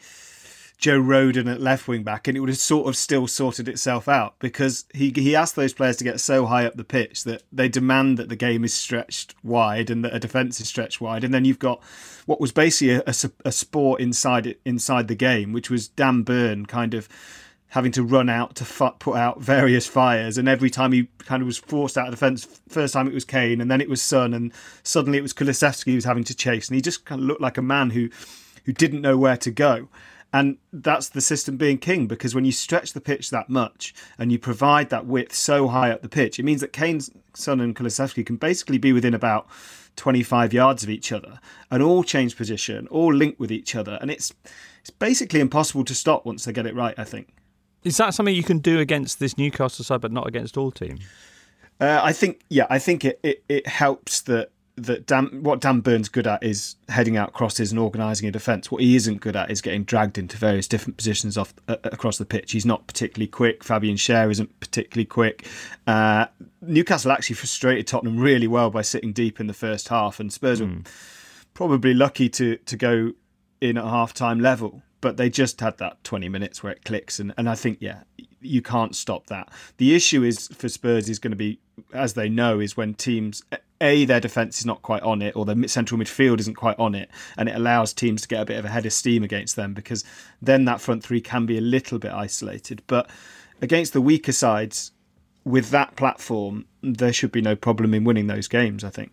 [0.86, 4.06] Joe Rodon at left wing back, and it would have sort of still sorted itself
[4.06, 7.42] out because he he asked those players to get so high up the pitch that
[7.50, 11.24] they demand that the game is stretched wide and that a defence is stretched wide,
[11.24, 11.82] and then you've got
[12.26, 13.14] what was basically a, a,
[13.46, 17.08] a sport inside it inside the game, which was Dan Burn kind of
[17.70, 21.46] having to run out to put out various fires, and every time he kind of
[21.46, 22.46] was forced out of defence.
[22.68, 24.52] First time it was Kane, and then it was Son, and
[24.84, 27.40] suddenly it was Kulusevski who was having to chase, and he just kind of looked
[27.40, 28.08] like a man who
[28.66, 29.88] who didn't know where to go.
[30.36, 34.30] And that's the system being king because when you stretch the pitch that much and
[34.30, 37.74] you provide that width so high up the pitch, it means that Kane's Son and
[37.74, 39.46] Kulusevski can basically be within about
[39.96, 43.96] 25 yards of each other and all change position, all link with each other.
[44.02, 44.30] And it's
[44.80, 47.28] it's basically impossible to stop once they get it right, I think.
[47.82, 51.00] Is that something you can do against this Newcastle side, but not against all teams?
[51.80, 55.80] Uh, I think, yeah, I think it, it, it helps that that Dan, what Dan
[55.80, 58.70] Burns good at is heading out crosses and organising a defence.
[58.70, 62.18] What he isn't good at is getting dragged into various different positions off uh, across
[62.18, 62.52] the pitch.
[62.52, 63.64] He's not particularly quick.
[63.64, 65.46] Fabian Schär isn't particularly quick.
[65.86, 66.26] Uh,
[66.60, 70.60] Newcastle actually frustrated Tottenham really well by sitting deep in the first half, and Spurs
[70.60, 70.84] mm.
[70.84, 70.90] were
[71.54, 73.12] probably lucky to to go
[73.60, 74.82] in at half time level.
[75.00, 78.02] But they just had that 20 minutes where it clicks, and, and I think yeah,
[78.40, 79.50] you can't stop that.
[79.78, 81.60] The issue is for Spurs is going to be,
[81.94, 83.42] as they know, is when teams
[83.80, 86.94] a their defense is not quite on it, or their central midfield isn't quite on
[86.94, 89.56] it, and it allows teams to get a bit of a head of steam against
[89.56, 90.04] them because
[90.40, 92.82] then that front three can be a little bit isolated.
[92.86, 93.10] But
[93.60, 94.92] against the weaker sides,
[95.44, 98.82] with that platform, there should be no problem in winning those games.
[98.82, 99.12] I think.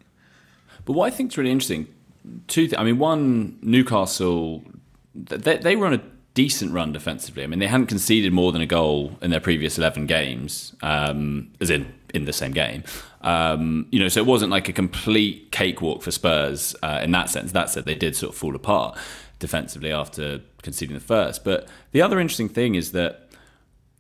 [0.86, 1.88] But what I think is really interesting,
[2.48, 2.70] two.
[2.78, 4.64] I mean, one Newcastle,
[5.14, 6.02] they, they run a
[6.34, 7.44] decent run defensively.
[7.44, 11.52] I mean, they hadn't conceded more than a goal in their previous eleven games, um,
[11.62, 12.84] as in in the same game.
[13.22, 17.30] Um, you know, so it wasn't like a complete cakewalk for Spurs uh, in that
[17.30, 17.52] sense.
[17.52, 18.98] That said, they did sort of fall apart
[19.40, 21.44] defensively after conceding the first.
[21.44, 23.30] But the other interesting thing is that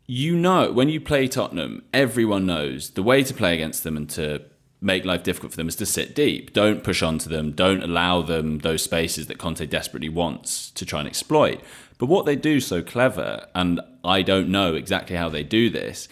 [0.05, 4.09] you know when you play Tottenham, everyone knows the way to play against them and
[4.11, 4.43] to
[4.83, 6.53] make life difficult for them is to sit deep.
[6.53, 7.53] Don't push onto them.
[7.53, 11.61] Don't allow them those spaces that Conte desperately wants to try and exploit.
[11.97, 16.09] But what they do so clever, and I don't know exactly how they do this,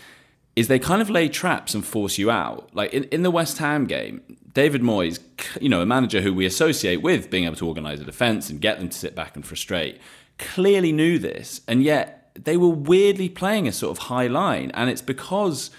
[0.55, 2.69] is they kind of lay traps and force you out.
[2.73, 4.21] Like in, in the West Ham game,
[4.53, 5.19] David Moyes,
[5.61, 8.59] you know, a manager who we associate with being able to organise a defence and
[8.59, 9.99] get them to sit back and frustrate,
[10.37, 14.89] clearly knew this, and yet they were weirdly playing a sort of high line, and
[14.89, 15.71] it's because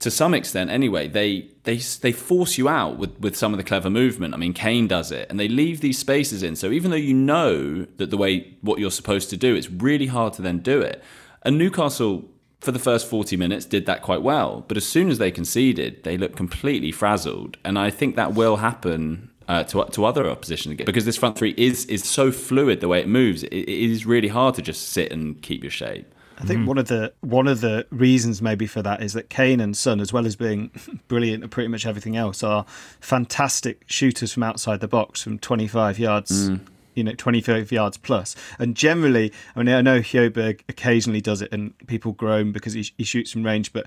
[0.00, 3.64] to some extent anyway they they they force you out with with some of the
[3.64, 4.34] clever movement.
[4.34, 6.56] I mean kane does it and they leave these spaces in.
[6.56, 10.06] So even though you know that the way what you're supposed to do it's really
[10.06, 11.04] hard to then do it.
[11.42, 12.24] And newcastle
[12.60, 16.02] for the first 40 minutes did that quite well but as soon as they conceded
[16.04, 20.70] they looked completely frazzled and i think that will happen uh, to, to other opposition
[20.70, 23.68] again because this front three is is so fluid the way it moves it, it
[23.68, 26.66] is really hard to just sit and keep your shape I think mm.
[26.66, 30.00] one of the one of the reasons maybe for that is that Kane and Son,
[30.00, 30.70] as well as being
[31.08, 32.64] brilliant at pretty much everything else, are
[33.00, 36.48] fantastic shooters from outside the box from 25 yards.
[36.48, 36.60] Mm.
[37.00, 38.36] You know, 25 yards plus.
[38.58, 42.92] And generally, I mean, I know Højbjerg occasionally does it and people groan because he,
[42.98, 43.86] he shoots from range, but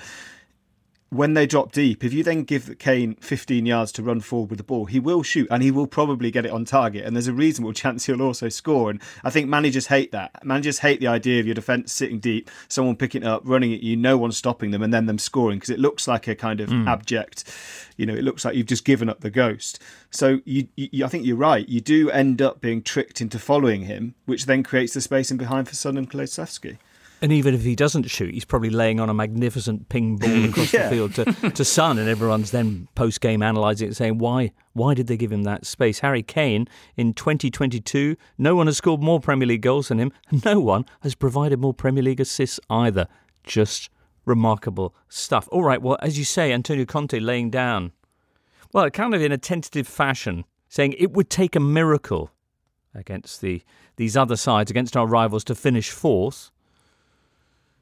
[1.13, 4.57] when they drop deep, if you then give Kane 15 yards to run forward with
[4.57, 7.05] the ball, he will shoot and he will probably get it on target.
[7.05, 8.89] And there's a reasonable chance he'll also score.
[8.89, 10.43] And I think managers hate that.
[10.43, 13.81] Managers hate the idea of your defence sitting deep, someone picking it up, running at
[13.81, 16.59] you, no one stopping them, and then them scoring because it looks like a kind
[16.59, 16.87] of mm.
[16.87, 17.43] abject,
[17.95, 19.79] you know, it looks like you've just given up the ghost.
[20.09, 21.67] So you, you, I think you're right.
[21.67, 25.37] You do end up being tricked into following him, which then creates the space in
[25.37, 26.77] behind for Son and Kulusevski.
[27.23, 30.49] And even if he doesn't shoot, he's probably laying on a magnificent ping ball mm.
[30.49, 30.89] across yeah.
[30.89, 34.93] the field to, to Son, and everyone's then post game analysing it, saying, why, why
[34.93, 35.99] did they give him that space?
[35.99, 40.43] Harry Kane in 2022, no one has scored more Premier League goals than him, and
[40.45, 43.07] no one has provided more Premier League assists either.
[43.45, 43.89] Just
[44.25, 45.47] remarkable stuff.
[45.49, 47.93] All right, well, as you say, Antonio Conte laying down,
[48.73, 52.31] well, kind of in a tentative fashion, saying it would take a miracle
[52.93, 53.61] against the
[53.95, 56.51] these other sides, against our rivals, to finish fourth.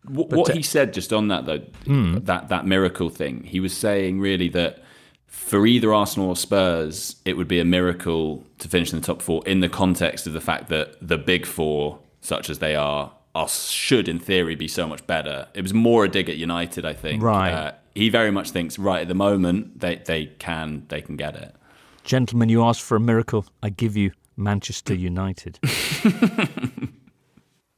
[0.05, 2.25] What, what he said just on that though, mm.
[2.25, 4.83] that that miracle thing, he was saying really that
[5.27, 9.21] for either Arsenal or Spurs, it would be a miracle to finish in the top
[9.21, 13.11] four in the context of the fact that the big four, such as they are,
[13.33, 15.47] are should in theory be so much better.
[15.53, 17.23] It was more a dig at United, I think.
[17.23, 17.51] Right.
[17.51, 21.35] Uh, he very much thinks right at the moment they they can they can get
[21.35, 21.55] it.
[22.03, 23.45] Gentlemen, you asked for a miracle.
[23.61, 25.59] I give you Manchester United.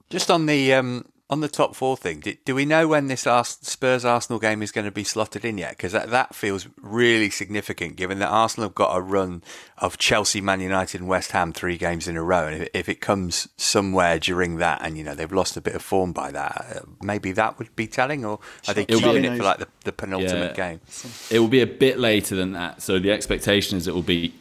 [0.09, 3.27] Just on the um, on the top four thing, do, do we know when this
[3.43, 5.71] Spurs Arsenal game is going to be slotted in yet?
[5.75, 9.41] Because that, that feels really significant given that Arsenal have got a run
[9.79, 12.45] of Chelsea, Man United, and West Ham three games in a row.
[12.45, 15.73] And if, if it comes somewhere during that and, you know, they've lost a bit
[15.73, 19.35] of form by that, uh, maybe that would be telling, or are they keeping it
[19.35, 20.69] for like the, the penultimate yeah.
[20.69, 20.81] game?
[21.31, 22.83] It will be a bit later than that.
[22.83, 24.35] So the expectation is it will be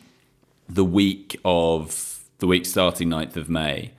[0.68, 3.92] the week of the week starting 9th of May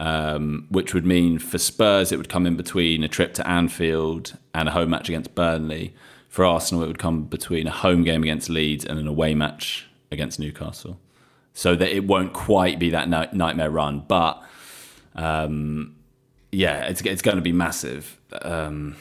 [0.00, 4.38] um, which would mean for Spurs it would come in between a trip to Anfield
[4.54, 5.94] and a home match against Burnley.
[6.30, 9.88] For Arsenal, it would come between a home game against Leeds and an away match
[10.10, 10.98] against Newcastle.
[11.52, 14.42] So that it won't quite be that nightmare run, but
[15.16, 15.96] um,
[16.50, 18.18] yeah, it's it's going to be massive.
[18.40, 18.96] Um,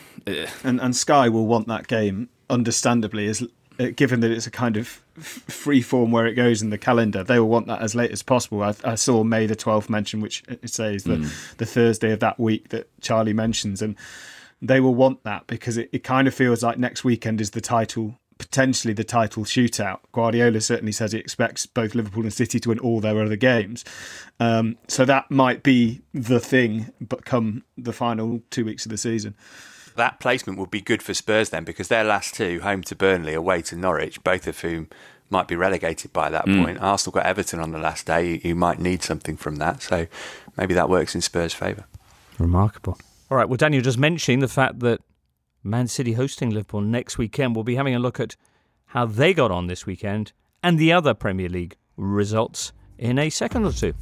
[0.63, 3.47] and and Sky will want that game, understandably, as
[3.95, 7.39] given that it's a kind of free form where it goes in the calendar, they
[7.39, 8.63] will want that as late as possible.
[8.63, 11.57] I, I saw May the 12th mentioned, which it says the, mm.
[11.57, 13.81] the Thursday of that week that Charlie mentions.
[13.81, 13.95] And
[14.61, 17.61] they will want that because it, it kind of feels like next weekend is the
[17.61, 19.99] title potentially the title shootout.
[20.13, 23.83] Guardiola certainly says he expects both Liverpool and City to win all their other games.
[24.39, 28.97] Um, so that might be the thing, but come the final two weeks of the
[28.97, 29.35] season
[29.99, 33.33] that placement would be good for Spurs then because their last two, home to Burnley,
[33.33, 34.89] away to Norwich, both of whom
[35.29, 36.63] might be relegated by that mm.
[36.63, 36.79] point.
[36.81, 38.41] Arsenal got Everton on the last day.
[38.43, 39.81] You might need something from that.
[39.81, 40.07] So
[40.57, 41.85] maybe that works in Spurs' favour.
[42.37, 42.97] Remarkable.
[43.29, 43.47] All right.
[43.47, 45.01] Well, Daniel, just mentioning the fact that
[45.63, 48.35] Man City hosting Liverpool next weekend, we'll be having a look at
[48.87, 50.31] how they got on this weekend
[50.63, 53.93] and the other Premier League results in a second or two.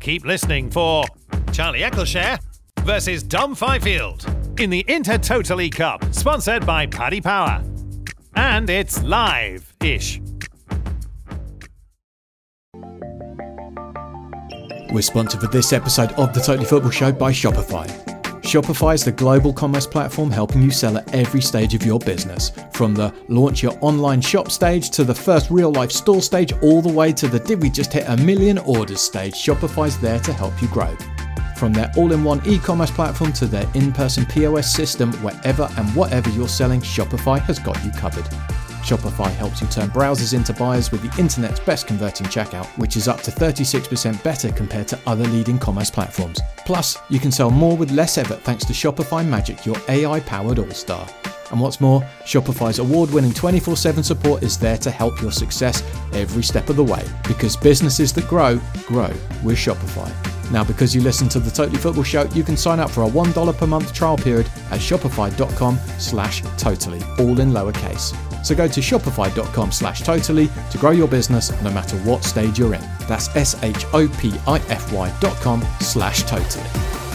[0.00, 1.04] Keep listening for
[1.52, 2.38] Charlie Eccleshare
[2.80, 4.26] versus Dom Fifield
[4.60, 7.62] in the Inter Totally Cup, sponsored by Paddy Power.
[8.34, 10.20] And it's live ish.
[14.92, 17.86] We're sponsored for this episode of the Totally Football Show by Shopify.
[18.42, 22.52] Shopify is the global commerce platform helping you sell at every stage of your business.
[22.72, 26.80] From the launch your online shop stage to the first real life store stage, all
[26.80, 30.32] the way to the did we just hit a million orders stage, Shopify's there to
[30.32, 30.96] help you grow.
[31.56, 35.66] From their all in one e commerce platform to their in person POS system, wherever
[35.78, 38.26] and whatever you're selling, Shopify has got you covered.
[38.84, 43.08] Shopify helps you turn browsers into buyers with the internet's best converting checkout, which is
[43.08, 46.40] up to 36% better compared to other leading commerce platforms.
[46.58, 50.58] Plus, you can sell more with less effort thanks to Shopify Magic, your AI powered
[50.58, 51.08] all star.
[51.50, 55.82] And what's more, Shopify's award winning 24 7 support is there to help your success
[56.12, 57.04] every step of the way.
[57.26, 59.10] Because businesses that grow, grow
[59.42, 60.35] with Shopify.
[60.52, 63.08] Now, because you listen to the Totally Football Show, you can sign up for a
[63.08, 68.14] $1 per month trial period at shopify.com slash totally, all in lowercase.
[68.44, 72.74] So go to shopify.com slash totally to grow your business no matter what stage you're
[72.74, 72.84] in.
[73.08, 77.05] That's S-H-O-P-I-F-Y dot com slash totally.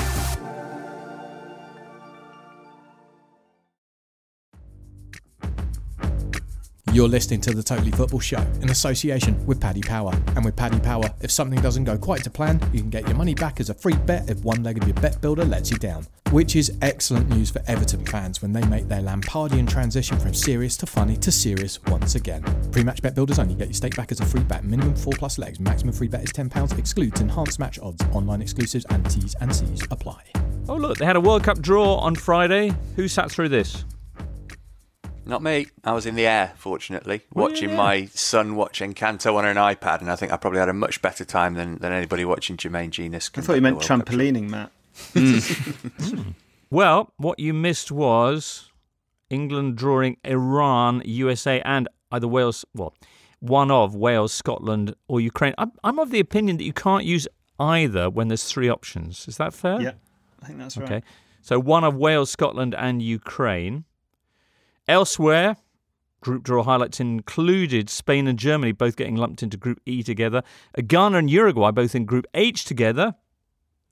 [6.94, 10.12] You're listening to the Totally Football Show in association with Paddy Power.
[10.36, 13.16] And with Paddy Power, if something doesn't go quite to plan, you can get your
[13.16, 15.78] money back as a free bet if one leg of your bet builder lets you
[15.78, 16.06] down.
[16.32, 20.76] Which is excellent news for Everton fans when they make their Lampardian transition from serious
[20.78, 22.44] to funny to serious once again.
[22.74, 24.66] Pre-match bet builders only get your stake back as a free bet.
[24.66, 25.62] Minimum four plus legs.
[25.62, 26.78] Maximum free bet is £10.
[26.78, 28.04] Excludes enhanced match odds.
[28.12, 30.24] Online exclusives and T's and C's apply.
[30.68, 32.74] Oh, look, they had a World Cup draw on Friday.
[32.98, 33.86] Who sat through this?
[35.32, 35.68] Not me.
[35.86, 39.56] I was in the air, fortunately, oh, Were watching my son watch Encanto on an
[39.56, 42.58] iPad, and I think I probably had a much better time than, than anybody watching
[42.58, 43.32] Jermaine Jenas.
[43.38, 44.72] I thought you meant trampolining, Matt.
[45.14, 46.32] Hmm.
[46.70, 48.72] Well, what you missed was
[49.30, 52.94] England drawing Iran, USA, and either Wales, well,
[53.42, 55.54] one of Wales, Scotland, or Ukraine.
[55.58, 57.28] I'm, I'm of the opinion that you can't use
[57.60, 59.28] either when there's three options.
[59.28, 59.82] Is that fair?
[59.82, 59.92] Yeah,
[60.42, 60.90] I think that's right.
[60.90, 61.04] Okay.
[61.42, 63.84] So one of Wales, Scotland, and Ukraine.
[64.92, 65.56] Elsewhere,
[66.20, 70.44] group draw highlights included Spain and Germany both getting lumped into Group E together.
[70.86, 73.16] Ghana and Uruguay both in Group H together.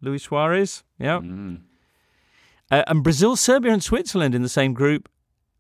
[0.02, 1.22] Luis Suarez, yeah.
[2.70, 5.08] Uh, and Brazil, Serbia, and Switzerland in the same group,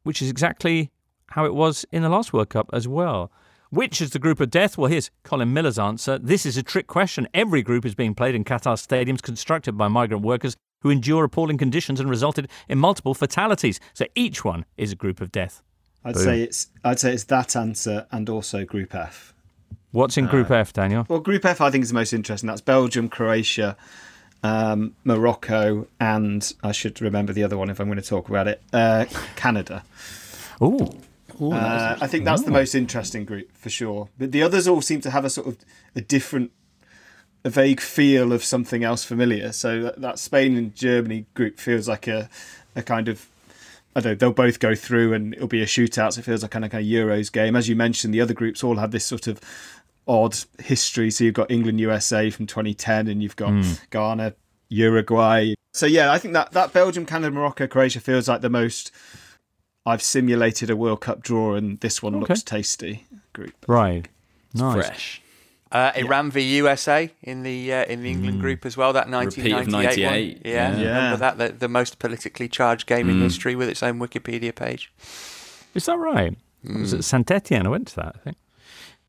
[0.04, 0.91] which is exactly
[1.28, 3.32] how it was in the last World Cup as well.
[3.69, 4.78] Which is the group of death?
[4.78, 6.19] Well, here's Colin Miller's answer.
[6.19, 7.30] This is a trick question.
[7.34, 11.58] Every group is being played in Qatar stadiums constructed by migrant workers who endure appalling
[11.58, 13.80] conditions and resulted in multiple fatalities.
[13.94, 15.62] So each one is a group of death.
[16.04, 16.24] I'd Boom.
[16.24, 19.34] say it's I'd say it's that answer and also Group F.
[19.92, 21.06] What's in Group F, Daniel?
[21.10, 22.48] Well, Group F I think is the most interesting.
[22.48, 23.76] That's Belgium, Croatia,
[24.44, 28.48] um, Morocco, and I should remember the other one if I'm going to talk about
[28.48, 28.62] it.
[28.72, 29.84] Uh, Canada.
[30.62, 30.89] Ooh.
[31.42, 34.10] Uh, I think that's the most interesting group for sure.
[34.18, 35.58] But the others all seem to have a sort of
[35.96, 36.52] a different,
[37.43, 39.52] a vague feel of something else familiar.
[39.52, 42.30] So that, that Spain and Germany group feels like a,
[42.75, 43.28] a kind of,
[43.95, 46.13] I don't know, they'll both go through and it'll be a shootout.
[46.13, 47.56] So it feels like kind of, kind of Euros game.
[47.56, 49.39] As you mentioned, the other groups all have this sort of
[50.08, 51.12] odd history.
[51.12, 53.73] So you've got England, USA from 2010, and you've got hmm.
[53.91, 54.34] Ghana,
[54.69, 55.54] Uruguay.
[55.73, 58.91] So yeah, I think that that Belgium, Canada, Morocco, Croatia feels like the most.
[59.86, 63.06] I've simulated a World Cup draw, and this one looks tasty.
[63.34, 64.08] Group Right.
[64.54, 64.86] Nice.
[64.86, 65.21] Fresh.
[65.71, 68.91] Uh, Iran v USA in the uh, in the England group as well.
[68.91, 70.41] That Repeat of 1998 one.
[70.43, 70.69] Yeah, yeah.
[70.69, 71.15] remember Yeah.
[71.17, 74.91] that the, the most politically charged game in history with its own Wikipedia page.
[75.75, 76.36] Is that right?
[76.63, 77.67] Was it Saint Etienne?
[77.67, 78.38] I went to that, I think.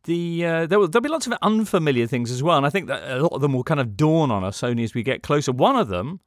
[0.04, 2.88] The uh, there will there'll be lots of unfamiliar things as well, and I think
[2.88, 5.22] that a lot of them will kind of dawn on us only as we get
[5.22, 5.52] closer.
[5.52, 6.20] One of them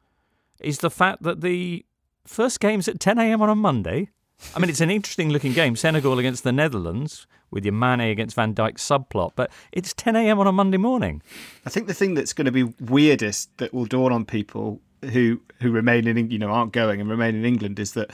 [0.59, 1.85] is the fact that the
[2.25, 3.41] first game's at 10 a.m.
[3.41, 4.09] on a Monday.
[4.55, 8.35] I mean, it's an interesting looking game, Senegal against the Netherlands, with your Mane against
[8.35, 10.39] Van Dijk subplot, but it's 10 a.m.
[10.39, 11.21] on a Monday morning.
[11.65, 15.41] I think the thing that's going to be weirdest that will dawn on people who
[15.59, 18.11] who remain in you know aren't going and remain in England is that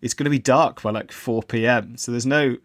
[0.00, 1.96] it's going to be dark by like 4 p.m.
[1.96, 2.56] So there's no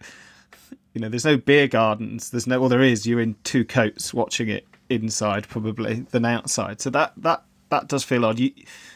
[0.94, 2.30] you know there's no beer gardens.
[2.30, 3.06] There's no well there is.
[3.06, 6.82] You're in two coats watching it inside probably than outside.
[6.82, 8.40] So that that that does feel odd.
[8.40, 8.52] You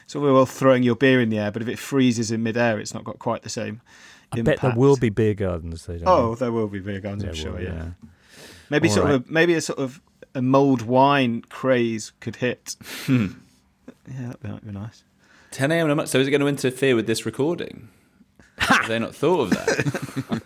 [0.05, 2.79] sort of well throwing your beer in the air, but if it freezes in midair,
[2.79, 3.81] it's not got quite the same.
[4.31, 5.85] I bet there will be beer gardens.
[5.85, 7.51] They don't Oh, there will be beer gardens, There I'm sure.
[7.53, 7.73] will, yeah.
[7.73, 7.89] yeah.
[8.69, 9.15] Maybe All sort right.
[9.15, 10.01] of a, maybe a sort of
[10.35, 12.75] a mulled wine craze could hit.
[14.09, 15.03] Yeah, that might be nice.
[15.51, 15.85] 10 a.m.
[15.85, 16.09] on a Monday.
[16.09, 17.89] So is it going to interfere with this recording?
[18.59, 20.41] Have they not thought of that?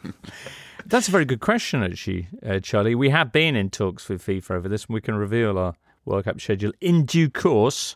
[0.87, 2.95] That's a very good question, actually, uh, Charlie.
[2.95, 5.75] We have been in talks with FIFA over this, and we can reveal our
[6.05, 7.95] World Cup schedule in due course.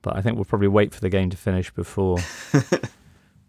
[0.00, 2.18] But I think we'll probably wait for the game to finish before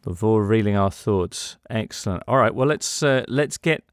[0.07, 1.57] before revealing our thoughts.
[1.69, 2.23] Excellent.
[2.27, 2.55] All right.
[2.55, 3.83] Well, let's uh, let's get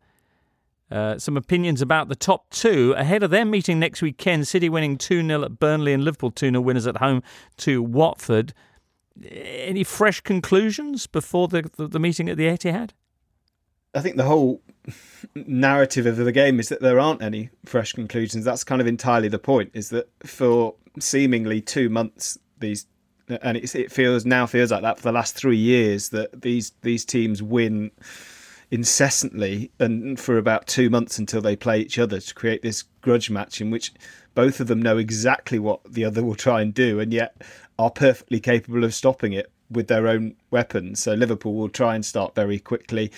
[0.90, 4.46] uh, some opinions about the top two ahead of their meeting next weekend.
[4.46, 7.20] City winning 2 0 at Burnley and Liverpool 2 0 winners at home
[7.58, 8.54] to Watford.
[9.28, 12.90] Any fresh conclusions before the, the, the meeting at the Etihad?
[13.92, 14.60] I think the whole
[15.34, 18.44] narrative of the game is that there aren't any fresh conclusions.
[18.44, 19.70] That's kind of entirely the point.
[19.74, 22.86] Is that for seemingly two months, these
[23.28, 27.04] and it feels now feels like that for the last three years that these these
[27.04, 27.90] teams win
[28.70, 33.30] incessantly and for about two months until they play each other to create this grudge
[33.30, 33.92] match in which
[34.34, 37.40] both of them know exactly what the other will try and do and yet
[37.78, 41.00] are perfectly capable of stopping it with their own weapons.
[41.00, 43.10] So Liverpool will try and start very quickly.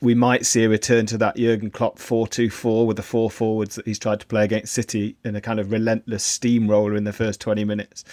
[0.00, 3.86] We might see a return to that Jurgen Klopp 4-2-4 with the four forwards that
[3.86, 7.40] he's tried to play against City in a kind of relentless steamroller in the first
[7.40, 8.04] 20 minutes.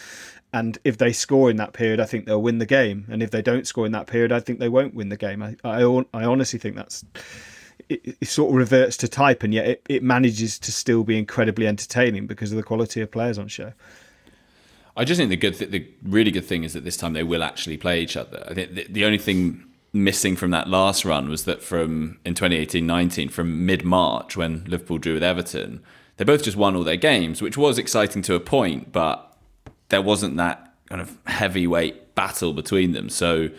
[0.54, 3.06] And if they score in that period, I think they'll win the game.
[3.10, 5.42] And if they don't score in that period, I think they won't win the game.
[5.42, 5.82] I, I,
[6.14, 7.06] I honestly think that's
[7.88, 11.18] it, it, sort of reverts to type, and yet it, it manages to still be
[11.18, 13.72] incredibly entertaining because of the quality of players on show.
[14.96, 17.24] I just think the good, th- the really good thing is that this time they
[17.24, 18.46] will actually play each other.
[18.50, 22.34] I think the, the only thing missing from that last run was that from in
[22.34, 25.82] 2018-19, from mid March when Liverpool drew with Everton,
[26.18, 29.31] they both just won all their games, which was exciting to a point, but
[29.92, 33.08] there wasn't that kind of heavyweight battle between them.
[33.10, 33.50] So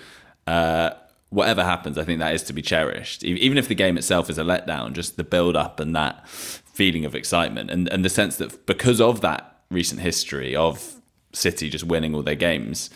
[0.46, 0.90] uh,
[1.30, 3.24] whatever happens, I think that is to be cherished.
[3.24, 7.04] Even if the game itself is a letdown, just the build up and that feeling
[7.04, 10.96] of excitement and, and the sense that because of that recent history of
[11.32, 12.90] City just winning all their games.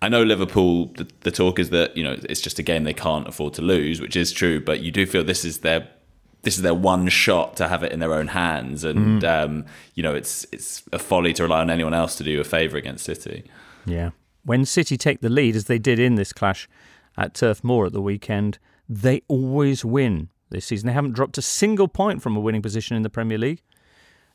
[0.00, 0.86] I know Liverpool.
[0.96, 3.62] The, the, talk is that you know it's just a game they can't afford to
[3.62, 4.60] lose, which is true.
[4.60, 5.88] But you do feel this is their
[6.42, 9.44] this is their one shot to have it in their own hands, and mm.
[9.44, 9.64] um,
[9.94, 12.76] you know it's it's a folly to rely on anyone else to do a favour
[12.76, 13.44] against City.
[13.86, 14.10] Yeah,
[14.44, 16.68] when City take the lead, as they did in this clash
[17.16, 18.58] at Turf Moor at the weekend,
[18.88, 20.86] they always win this season.
[20.86, 23.62] They haven't dropped a single point from a winning position in the Premier League.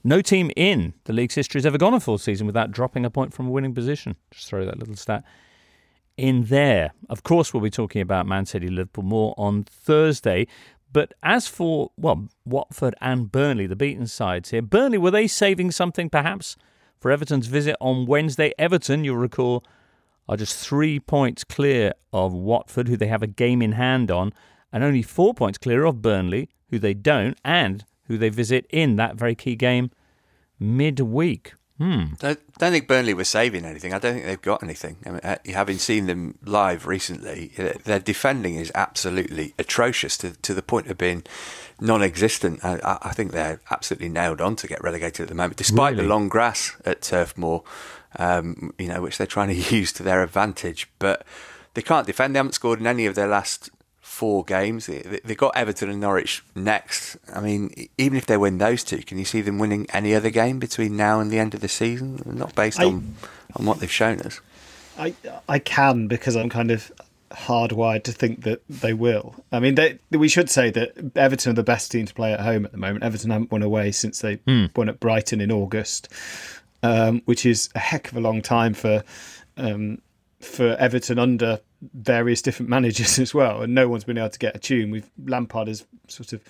[0.04, 3.10] No team in the league's history has ever gone a full season without dropping a
[3.10, 4.18] point from a winning position.
[4.32, 5.24] Just throw that little stat
[6.18, 6.92] in there.
[7.10, 10.48] Of course, we'll be talking about Man City Liverpool more on Thursday.
[10.94, 15.72] But as for, well, Watford and Burnley, the beaten sides here, Burnley, were they saving
[15.72, 16.56] something perhaps
[17.00, 18.54] for Everton's visit on Wednesday?
[18.60, 19.64] Everton, you'll recall,
[20.30, 24.34] are just three points clear of Watford, who they have a game in hand on,
[24.72, 28.96] and only four points clear of Burnley, who they don't, and who they visit in
[28.98, 29.90] that very key game
[30.60, 31.54] midweek.
[31.80, 32.14] Hmm.
[32.20, 33.94] Don't, don't think Burnley were saving anything.
[33.94, 34.98] I don't think they've got anything.
[35.06, 40.40] I mean, uh, having seen them live recently, uh, their defending is absolutely atrocious to,
[40.42, 41.24] to the point of being
[41.82, 42.64] non-existent.
[42.64, 46.04] I, I think they're absolutely nailed on to get relegated at the moment, despite really?
[46.04, 47.64] the long grass at Turf Moor,
[48.20, 50.88] um, you know, which they're trying to use to their advantage.
[51.00, 51.26] But
[51.74, 52.36] they can't defend.
[52.36, 53.72] They haven't scored in any of their last
[54.04, 54.88] four games.
[54.88, 57.18] They've got Everton and Norwich next.
[57.34, 60.30] I mean, even if they win those two, can you see them winning any other
[60.30, 62.22] game between now and the end of the season?
[62.26, 63.16] Not based I, on
[63.56, 64.42] on what they've shown us.
[65.00, 65.16] I
[65.48, 66.92] I can because I'm kind of
[67.32, 69.36] hardwired to think that they will.
[69.52, 72.42] I mean, they, we should say that Everton are the best team to play at
[72.42, 73.04] home at the moment.
[73.04, 74.76] Everton haven't won away since they mm.
[74.76, 76.10] won at Brighton in August,
[76.84, 79.04] um, which is a heck of a long time for
[79.58, 80.02] um,
[80.42, 81.62] for Everton under
[81.94, 84.92] various different managers as well, and no one's been able to get a tune.
[84.92, 86.42] We've Lampard has sort of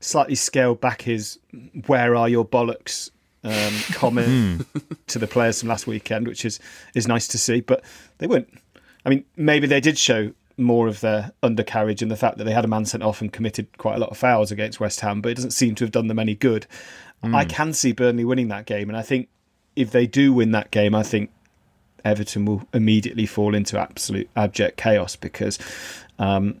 [0.00, 1.38] slightly scaled back his
[1.86, 3.10] "Where are your bollocks?"
[3.44, 4.28] Um, comment
[4.72, 4.78] hmm.
[5.08, 6.60] to the players from last weekend, which is
[6.94, 7.60] is nice to see.
[7.60, 7.84] But
[8.18, 8.48] they weren't.
[9.04, 12.52] I mean, maybe they did show more of their undercarriage and the fact that they
[12.52, 15.20] had a man sent off and committed quite a lot of fouls against West Ham,
[15.20, 16.66] but it doesn't seem to have done them any good.
[17.24, 17.34] Mm.
[17.34, 19.28] I can see Burnley winning that game, and I think
[19.76, 21.30] if they do win that game, I think
[22.04, 25.58] Everton will immediately fall into absolute abject chaos because,
[26.18, 26.60] um,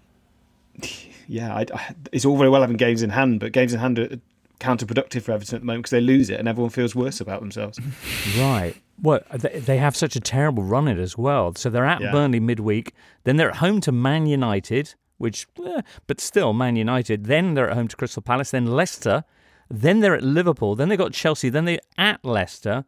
[1.26, 3.98] yeah, I, I, it's all very well having games in hand, but games in hand
[3.98, 4.18] are
[4.62, 7.40] counterproductive for Everton at the moment because they lose it and everyone feels worse about
[7.40, 7.78] themselves.
[8.38, 8.76] Right.
[9.00, 11.54] Well, they have such a terrible run it as well.
[11.56, 12.12] So they're at yeah.
[12.12, 17.24] Burnley midweek, then they're at home to Man United, which, eh, but still Man United.
[17.24, 19.24] Then they're at home to Crystal Palace, then Leicester,
[19.68, 22.84] then they're at Liverpool, then they got Chelsea, then they're at Leicester.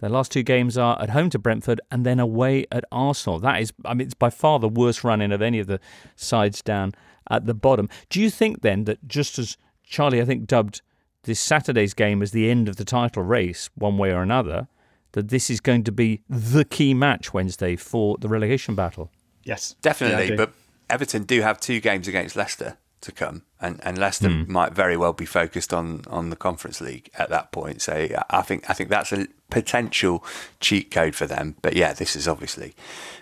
[0.00, 3.38] Their last two games are at home to Brentford and then away at Arsenal.
[3.38, 5.78] That is, I mean, it's by far the worst running of any of the
[6.16, 6.92] sides down
[7.30, 7.88] at the bottom.
[8.08, 10.80] Do you think then that just as Charlie, I think, dubbed
[11.24, 14.68] this Saturday's game as the end of the title race, one way or another,
[15.12, 19.10] that this is going to be the key match Wednesday for the relegation battle?
[19.44, 20.30] Yes, definitely.
[20.30, 20.52] Yeah, but
[20.88, 24.48] Everton do have two games against Leicester to come, and, and Leicester Mm.
[24.48, 27.80] might very well be focused on, on the Conference League at that point.
[27.82, 30.24] So I think I think that's a potential
[30.60, 31.56] cheat code for them.
[31.62, 32.74] But yeah, this is obviously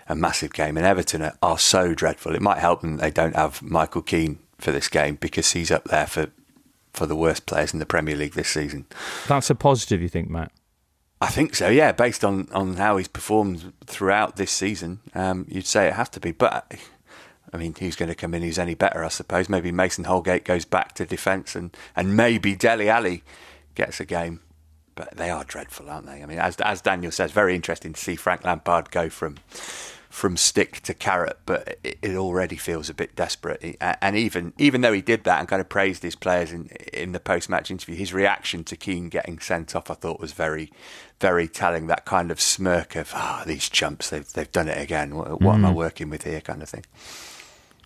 [0.07, 2.35] a massive game, and Everton are, are so dreadful.
[2.35, 5.85] It might help them they don't have Michael Keane for this game because he's up
[5.85, 6.27] there for
[6.93, 8.85] for the worst players in the Premier League this season.
[9.27, 10.51] That's a positive, you think, Matt?
[11.21, 11.91] I think so, yeah.
[11.91, 16.19] Based on, on how he's performed throughout this season, um, you'd say it has to
[16.19, 16.31] be.
[16.31, 16.73] But
[17.51, 19.03] I mean, who's going to come in who's any better?
[19.03, 23.23] I suppose maybe Mason Holgate goes back to defence, and, and maybe Dele Alli
[23.75, 24.41] gets a game.
[24.95, 26.21] But they are dreadful, aren't they?
[26.21, 29.37] I mean, as as Daniel says, very interesting to see Frank Lampard go from
[30.09, 33.77] from stick to carrot, but it, it already feels a bit desperate.
[33.79, 37.13] And even even though he did that and kind of praised his players in in
[37.13, 40.71] the post match interview, his reaction to Keane getting sent off, I thought was very
[41.21, 41.87] very telling.
[41.87, 45.15] That kind of smirk of ah, these chumps, they've they've done it again.
[45.15, 46.83] What, what am I working with here, kind of thing.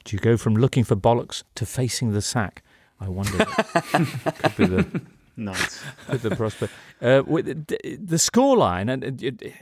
[0.04, 2.64] Do you go from looking for bollocks to facing the sack?
[3.00, 3.38] I wonder.
[3.46, 5.02] could be the
[5.36, 5.82] Nice.
[6.08, 6.72] could the prospect.
[7.02, 9.54] Uh, with the, the scoreline and it, it-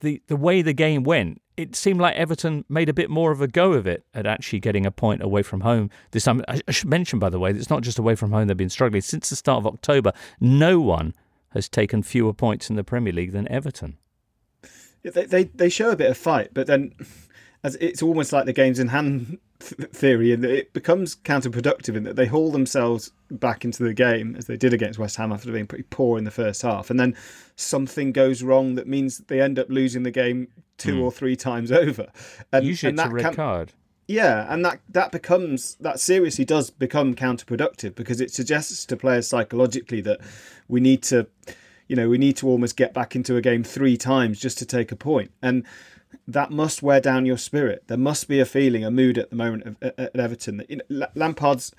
[0.00, 3.42] the the way the game went, it seemed like Everton made a bit more of
[3.42, 6.42] a go of it at actually getting a point away from home this time.
[6.48, 8.56] I, I should mention, by the way, that it's not just away from home they've
[8.56, 10.12] been struggling since the start of October.
[10.40, 11.12] No one
[11.50, 13.98] has taken fewer points in the Premier League than Everton.
[15.02, 16.94] they, they they show a bit of fight, but then
[17.62, 22.02] as it's almost like the games in hand th- theory, and it becomes counterproductive in
[22.04, 25.52] that they haul themselves back into the game as they did against West Ham after
[25.52, 27.14] being pretty poor in the first half, and then
[27.56, 30.48] something goes wrong that means they end up losing the game
[30.78, 31.02] two hmm.
[31.02, 32.10] or three times over.
[32.52, 33.72] And, Usually, and it's a red can- card.
[34.08, 39.28] yeah, and that that becomes that seriously does become counterproductive because it suggests to players
[39.28, 40.20] psychologically that
[40.68, 41.26] we need to,
[41.86, 44.66] you know, we need to almost get back into a game three times just to
[44.66, 45.64] take a point, and
[46.26, 47.84] that must wear down your spirit.
[47.86, 50.80] There must be a feeling, a mood at the moment of, at, Everton that you
[50.88, 51.72] know, Lampard's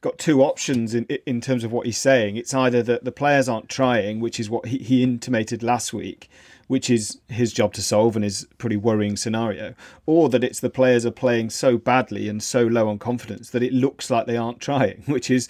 [0.00, 2.36] got two options in in terms of what he's saying.
[2.36, 6.30] It's either that the players aren't trying, which is what he, he intimated last week,
[6.68, 10.70] which is his job to solve and is pretty worrying scenario, or that it's the
[10.70, 14.36] players are playing so badly and so low on confidence that it looks like they
[14.36, 15.48] aren't trying, which is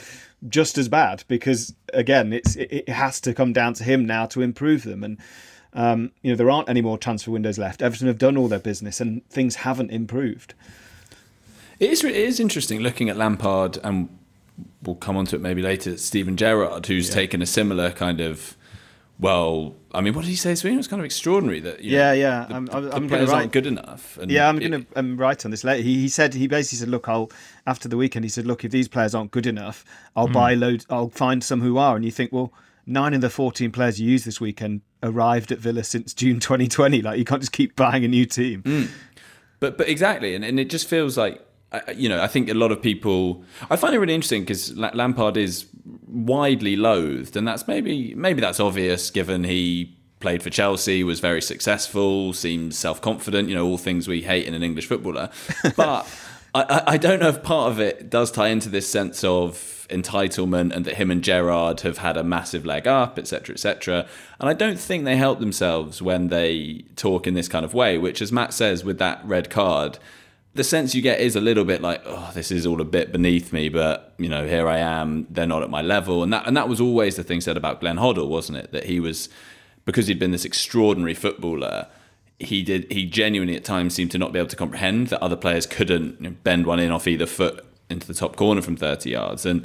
[0.48, 4.26] just as bad because again, it's it, it has to come down to him now
[4.26, 5.18] to improve them and.
[5.76, 7.82] Um, you know there aren't any more transfer windows left.
[7.82, 10.54] Everton have done all their business, and things haven't improved.
[11.78, 14.08] It is, it is interesting looking at Lampard, and
[14.82, 15.98] we'll come on to it maybe later.
[15.98, 18.56] Steven Gerrard, who's taken a similar kind of,
[19.20, 20.52] well, I mean, what did he say?
[20.52, 23.28] It was kind of extraordinary that you Yeah, know, yeah, the, I'm- I'm- I'm players
[23.28, 24.18] write- aren't good enough.
[24.26, 25.82] Yeah, I'm going to um, write on this later.
[25.82, 27.30] He, he said he basically said, "Look, I'll
[27.66, 29.84] after the weekend." He said, "Look, if these players aren't good enough,
[30.16, 30.86] I'll buy loads.
[30.88, 32.52] I'll find some who are." And you think, well,
[32.86, 37.02] nine of the fourteen players you used this weekend arrived at Villa since June 2020.
[37.02, 38.62] Like you can't just keep buying a new team.
[38.62, 38.88] Mm.
[39.60, 41.42] But but exactly, and, and it just feels like
[41.94, 45.36] you know I think a lot of people I find it really interesting because Lampard
[45.36, 45.66] is
[46.06, 51.42] widely loathed, and that's maybe maybe that's obvious given he played for Chelsea, was very
[51.42, 55.30] successful, seems self confident, you know all things we hate in an English footballer,
[55.76, 56.06] but.
[56.62, 60.74] I, I- don't know if part of it does tie into this sense of entitlement
[60.74, 64.06] and that him and Gerrard have had a massive leg up, etc., etc.
[64.40, 67.96] And I don't think they help themselves when they talk in this kind of way,
[67.98, 69.98] which, as Matt says, with that red card,
[70.54, 73.12] the sense you get is a little bit like, oh, this is all a bit
[73.12, 75.26] beneath me, but you know, here I am.
[75.30, 77.80] They're not at my level, and that and that was always the thing said about
[77.80, 78.72] Glenn Hoddle, wasn't it?
[78.72, 79.28] That he was
[79.84, 81.86] because he'd been this extraordinary footballer.
[82.38, 82.90] He did.
[82.92, 86.44] He genuinely at times seemed to not be able to comprehend that other players couldn't
[86.44, 89.64] bend one in off either foot into the top corner from thirty yards, and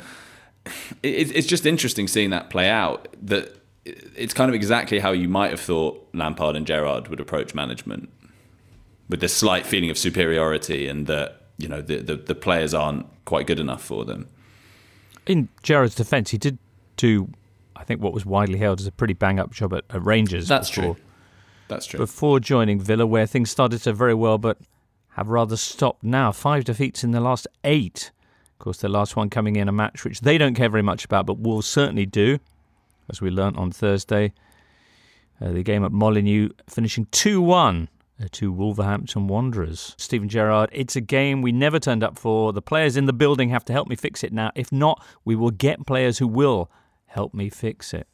[1.04, 3.08] it, it's just interesting seeing that play out.
[3.22, 7.56] That it's kind of exactly how you might have thought Lampard and Gerrard would approach
[7.56, 8.10] management
[9.10, 13.06] with this slight feeling of superiority and that you know the, the, the players aren't
[13.26, 14.28] quite good enough for them.
[15.28, 16.58] In Gerrard's defence, he did
[16.98, 17.30] do,
[17.76, 20.48] I think, what was widely hailed as a pretty bang up job at, at Rangers.
[20.48, 21.04] That's before, true.
[21.72, 22.00] That's true.
[22.00, 24.58] Before joining Villa, where things started to very well, but
[25.12, 26.34] have rather stopped now.
[26.34, 28.12] Five defeats in the last eight.
[28.54, 31.06] Of course, the last one coming in a match which they don't care very much
[31.06, 32.40] about, but will certainly do,
[33.10, 34.34] as we learnt on Thursday.
[35.42, 37.88] Uh, the game at Molineux finishing 2 1
[38.32, 39.96] to Wolverhampton Wanderers.
[39.98, 42.52] Steven Gerrard, it's a game we never turned up for.
[42.52, 44.52] The players in the building have to help me fix it now.
[44.56, 46.70] If not, we will get players who will
[47.08, 48.08] help me fix it.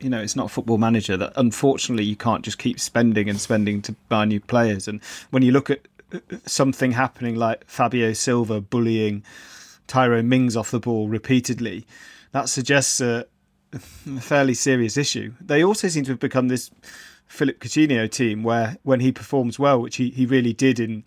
[0.00, 3.80] You know, it's not football manager that unfortunately you can't just keep spending and spending
[3.82, 4.88] to buy new players.
[4.88, 5.80] And when you look at
[6.12, 9.22] uh, something happening like Fabio Silva bullying
[9.86, 11.86] Tyrone Mings off the ball repeatedly,
[12.32, 13.26] that suggests a,
[13.72, 15.32] a fairly serious issue.
[15.40, 16.70] They also seem to have become this
[17.26, 21.04] Philippe Coutinho team where when he performs well, which he, he really did in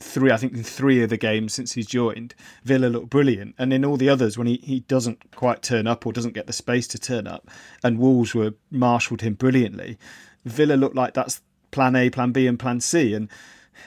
[0.00, 2.34] three, I think in three of the games since he's joined,
[2.64, 3.54] Villa looked brilliant.
[3.58, 6.46] And in all the others, when he, he doesn't quite turn up or doesn't get
[6.46, 7.50] the space to turn up,
[7.82, 9.98] and Wolves were marshalled him brilliantly,
[10.44, 11.40] Villa looked like that's
[11.70, 13.14] plan A, plan B, and plan C.
[13.14, 13.28] And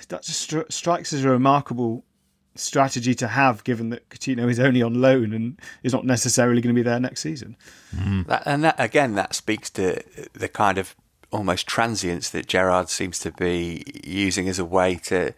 [0.10, 2.04] that just stri- strikes as a remarkable
[2.56, 6.76] strategy to have, given that Coutinho is only on loan and is not necessarily going
[6.76, 7.56] to be there next season.
[7.96, 8.28] Mm.
[8.28, 10.04] That, and that again, that speaks to
[10.34, 10.96] the kind of
[11.32, 15.34] almost transience that Gerrard seems to be using as a way to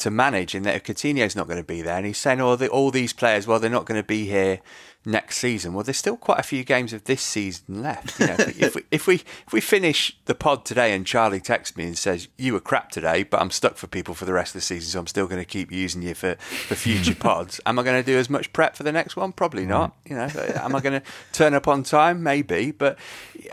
[0.00, 0.54] to manage.
[0.54, 2.90] In that if Coutinho's not going to be there, and he's saying, "Oh, the, all
[2.90, 4.60] these players, well, they're not going to be here."
[5.04, 5.72] Next season.
[5.72, 8.20] Well, there's still quite a few games of this season left.
[8.20, 11.76] You know, if, we, if we if we finish the pod today and Charlie texts
[11.76, 14.54] me and says you were crap today, but I'm stuck for people for the rest
[14.54, 17.60] of the season, so I'm still going to keep using you for, for future pods.
[17.66, 19.32] Am I going to do as much prep for the next one?
[19.32, 19.96] Probably not.
[20.04, 22.22] You know, am I going to turn up on time?
[22.22, 22.98] Maybe, but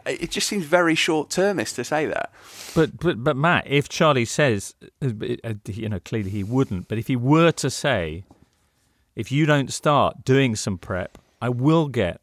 [0.05, 2.31] it just seems very short termist to say that.
[2.75, 5.09] But but but Matt, if Charlie says, uh,
[5.43, 8.25] uh, you know, clearly he wouldn't, but if he were to say,
[9.15, 12.21] if you don't start doing some prep I will get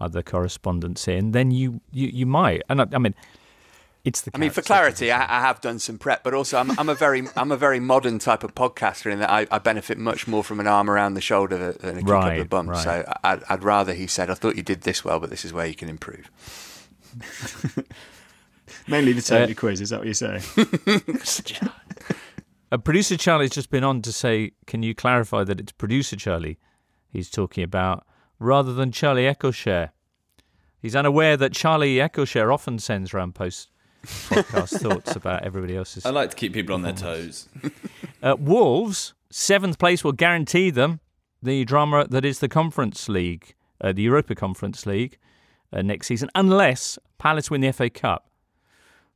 [0.00, 2.62] other correspondence in, then you you, you might.
[2.68, 3.14] And I, I mean,
[4.04, 4.30] it's the.
[4.34, 6.94] I mean, for clarity, I, I, have done some prep, but also I'm, I'm, a
[6.94, 10.44] very I'm a very modern type of podcaster in that I, I benefit much more
[10.44, 12.70] from an arm around the shoulder than a kick right, up the bum.
[12.70, 12.82] Right.
[12.82, 15.52] So I'd, I'd rather he said, "I thought you did this well, but this is
[15.52, 16.30] where you can improve."
[18.86, 20.42] Mainly the Tony uh, quiz, is that what you're saying?
[22.72, 26.58] uh, producer Charlie's just been on to say, "Can you clarify that it's producer Charlie?"
[27.10, 28.06] he's talking about
[28.38, 29.90] rather than Charlie Eccleshare.
[30.80, 33.70] He's unaware that Charlie Eccleshare often sends around post
[34.04, 36.06] podcast thoughts about everybody else's.
[36.06, 37.48] I like to keep people on their toes.
[38.22, 41.00] uh, Wolves, seventh place will guarantee them
[41.42, 45.18] the drama that is the Conference League, uh, the Europa Conference League,
[45.72, 48.30] uh, next season, unless Palace win the FA Cup.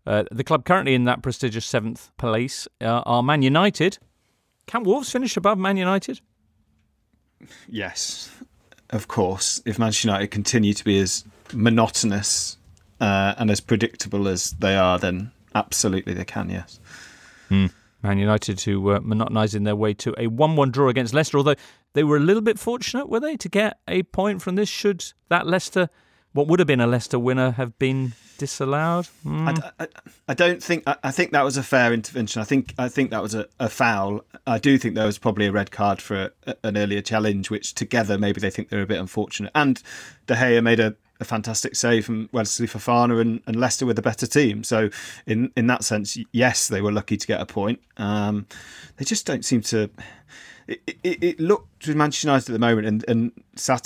[0.05, 3.99] Uh, the club currently in that prestigious seventh place uh, are Man United.
[4.66, 6.20] Can Wolves finish above Man United?
[7.68, 8.31] Yes,
[8.93, 9.61] of course.
[9.64, 12.57] If Manchester United continue to be as monotonous
[13.01, 16.51] uh, and as predictable as they are, then absolutely they can.
[16.51, 16.78] Yes.
[17.49, 17.66] Hmm.
[18.03, 21.55] Man United who were monotonising their way to a 1 1 draw against Leicester, although
[21.93, 24.68] they were a little bit fortunate, were they, to get a point from this?
[24.68, 25.88] Should that Leicester
[26.32, 29.07] what would have been a Leicester winner have been disallowed?
[29.24, 29.72] Mm.
[29.78, 29.88] I, I,
[30.26, 30.82] I, don't think.
[30.84, 32.43] I, I, think that was a fair intervention.
[32.43, 32.74] I think.
[32.76, 34.24] I think that was a, a foul.
[34.49, 37.74] I do think there was probably a red card for a, an earlier challenge, which
[37.74, 39.53] together maybe they think they're a bit unfortunate.
[39.55, 39.80] And
[40.26, 44.03] De Gea made a, a fantastic save from Wesley Fofana, and, and Leicester with a
[44.03, 44.64] better team.
[44.64, 44.90] So
[45.24, 47.80] in in that sense, yes, they were lucky to get a point.
[47.97, 48.47] Um,
[48.97, 49.88] they just don't seem to
[50.68, 53.32] it, it, looked with Manchester United at the moment, and, and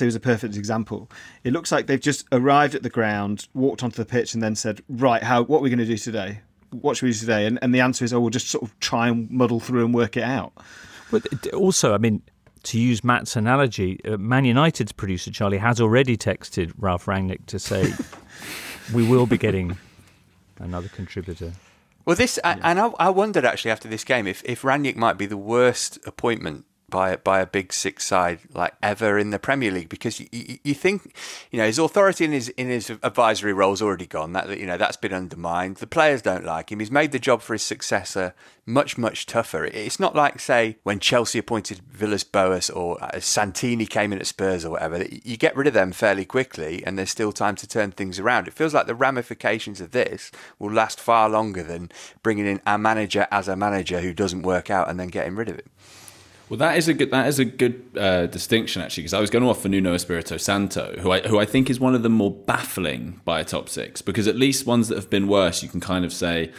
[0.01, 1.11] is a perfect example.
[1.45, 4.55] It looks like they've just arrived at the ground, walked onto the pitch, and then
[4.55, 6.41] said, "Right, how what are we going to do today?
[6.71, 8.79] What should we do today?" And, and the answer is, "Oh, we'll just sort of
[8.81, 10.53] try and muddle through and work it out."
[11.11, 12.23] But also, I mean,
[12.65, 17.59] to use Matt's analogy, uh, Man United's producer Charlie has already texted Ralf Rangnick to
[17.59, 17.93] say,
[18.95, 19.79] "We will be getting
[20.59, 21.53] another contributor."
[22.07, 22.59] Well, this yeah.
[22.63, 25.99] and I, I, wondered actually after this game if if Rangnick might be the worst
[26.07, 30.29] appointment by by a big six side like ever in the Premier League because you,
[30.31, 31.15] you, you think
[31.51, 34.33] you know his authority in his in his advisory role is already gone.
[34.33, 35.77] That you know that's been undermined.
[35.77, 36.81] The players don't like him.
[36.81, 38.35] He's made the job for his successor
[38.67, 39.65] much much tougher.
[39.65, 44.27] It's not like say when Chelsea appointed Villas Boas or uh, Santini came in at
[44.27, 47.67] Spurs or whatever you get rid of them fairly quickly and there's still time to
[47.67, 48.49] turn things around.
[48.49, 51.91] It feels like the ramifications of this will last far longer than
[52.23, 55.49] bringing in a manager as a manager who doesn't work out and then getting rid
[55.49, 55.67] of it
[56.49, 59.31] well, that is a good that is a good uh, distinction actually, because I was
[59.31, 62.09] going to offer Nuno Espirito Santo, who I who I think is one of the
[62.09, 63.21] more baffling
[63.67, 66.53] six, because at least ones that have been worse, you can kind of say,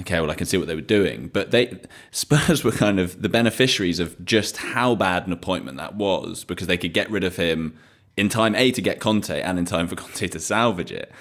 [0.00, 1.78] okay, well I can see what they were doing, but they
[2.10, 6.66] Spurs were kind of the beneficiaries of just how bad an appointment that was, because
[6.66, 7.76] they could get rid of him
[8.16, 11.12] in time A to get Conte and in time for Conte to salvage it.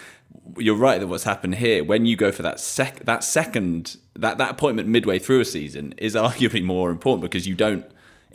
[0.58, 4.38] You're right that what's happened here when you go for that sec that second that
[4.38, 7.86] that appointment midway through a season is arguably more important because you don't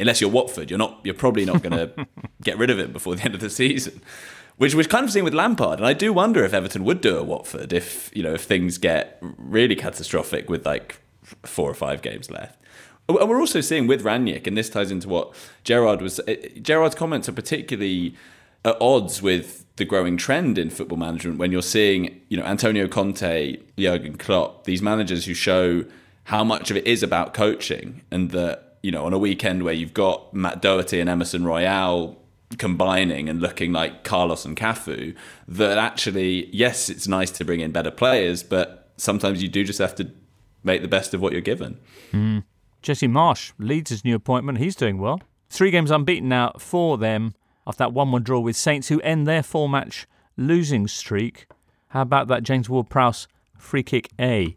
[0.00, 1.00] unless you're Watford, you're not.
[1.04, 2.06] You're probably not going to
[2.42, 4.00] get rid of him before the end of the season.
[4.56, 7.16] Which was kind of seen with Lampard, and I do wonder if Everton would do
[7.16, 11.00] a Watford if you know if things get really catastrophic with like
[11.44, 12.60] four or five games left.
[13.08, 15.34] And we're also seeing with Rangnick, and this ties into what
[15.64, 16.20] Gerrard was.
[16.28, 18.14] Eh, Gerrard's comments are particularly
[18.64, 22.86] at odds with the growing trend in football management when you're seeing, you know, Antonio
[22.86, 25.84] Conte, Jurgen Klopp, these managers who show
[26.24, 29.74] how much of it is about coaching and that you know, on a weekend where
[29.74, 32.16] you've got Matt Doherty and Emerson Royal
[32.58, 35.14] combining and looking like Carlos and Cafu,
[35.46, 39.78] that actually, yes, it's nice to bring in better players, but sometimes you do just
[39.78, 40.10] have to
[40.64, 41.78] make the best of what you're given.
[42.12, 42.44] Mm.
[42.82, 43.08] Jesse
[43.58, 45.20] leads his new appointment, he's doing well.
[45.50, 47.34] Three games unbeaten now for them
[47.66, 50.06] after that 1 1 draw with Saints, who end their four match
[50.36, 51.46] losing streak.
[51.88, 53.26] How about that James Ward Prowse
[53.58, 54.56] free kick A?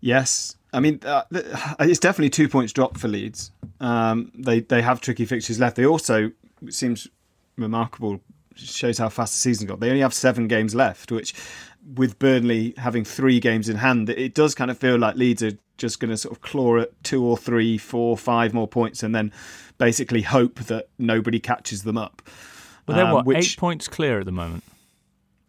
[0.00, 0.56] Yes.
[0.72, 1.22] I mean, uh,
[1.80, 3.50] it's definitely two points drop for Leeds.
[3.80, 5.76] Um, they they have tricky fixtures left.
[5.76, 6.30] They also
[6.66, 7.08] it seems
[7.56, 8.20] remarkable.
[8.54, 9.78] Shows how fast the season got.
[9.78, 11.32] They only have seven games left, which,
[11.94, 15.52] with Burnley having three games in hand, it does kind of feel like Leeds are
[15.76, 19.14] just going to sort of claw at two or three, four, five more points, and
[19.14, 19.32] then
[19.78, 22.20] basically hope that nobody catches them up.
[22.88, 24.64] Well, they're Um, what which- eight points clear at the moment.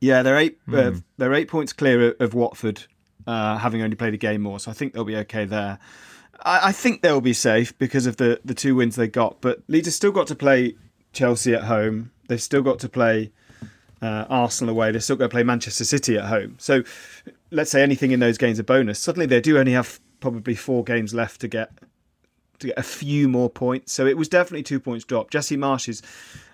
[0.01, 0.59] Yeah, they're eight.
[0.71, 0.97] Uh, Hmm.
[1.17, 2.83] they're eight points clear of Watford,
[3.29, 4.59] uh, having only played a game more.
[4.59, 5.77] So I think they'll be okay there.
[6.43, 9.39] I, I think they'll be safe because of the the two wins they got.
[9.39, 10.75] But Leeds have still got to play
[11.13, 12.11] Chelsea at home.
[12.27, 13.31] They've still got to play
[14.01, 14.91] uh, Arsenal away.
[14.91, 16.55] They're still going to play Manchester City at home.
[16.57, 16.83] So
[17.51, 18.99] let's say anything in those games a bonus.
[18.99, 21.71] Suddenly they do only have probably four games left to get
[22.59, 23.91] to get a few more points.
[23.91, 25.31] So it was definitely two points drop.
[25.31, 26.01] Jesse Marsch is,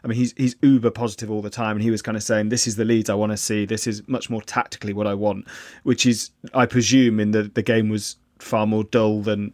[0.04, 2.50] I mean, he's he's uber positive all the time, and he was kind of saying,
[2.50, 3.66] "This is the Leeds I want to see.
[3.66, 5.48] This is much more tactically what I want,"
[5.84, 9.54] which is, I presume, in the the game was far more dull than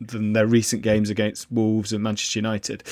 [0.00, 2.82] than their recent games against Wolves and Manchester United.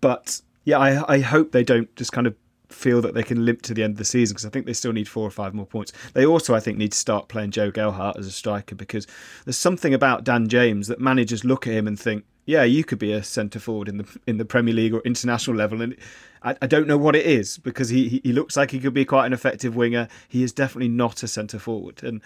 [0.00, 2.34] But yeah, I I hope they don't just kind of
[2.72, 4.72] feel that they can limp to the end of the season because I think they
[4.72, 5.92] still need four or five more points.
[6.14, 9.06] They also, I think, need to start playing Joe Gelhardt as a striker because
[9.44, 12.98] there's something about Dan James that managers look at him and think, yeah, you could
[12.98, 15.96] be a centre forward in the in the Premier League or international level, and
[16.42, 18.94] I, I don't know what it is because he he- he looks like he could
[18.94, 20.08] be quite an effective winger.
[20.28, 22.20] He is definitely not a centre forward, and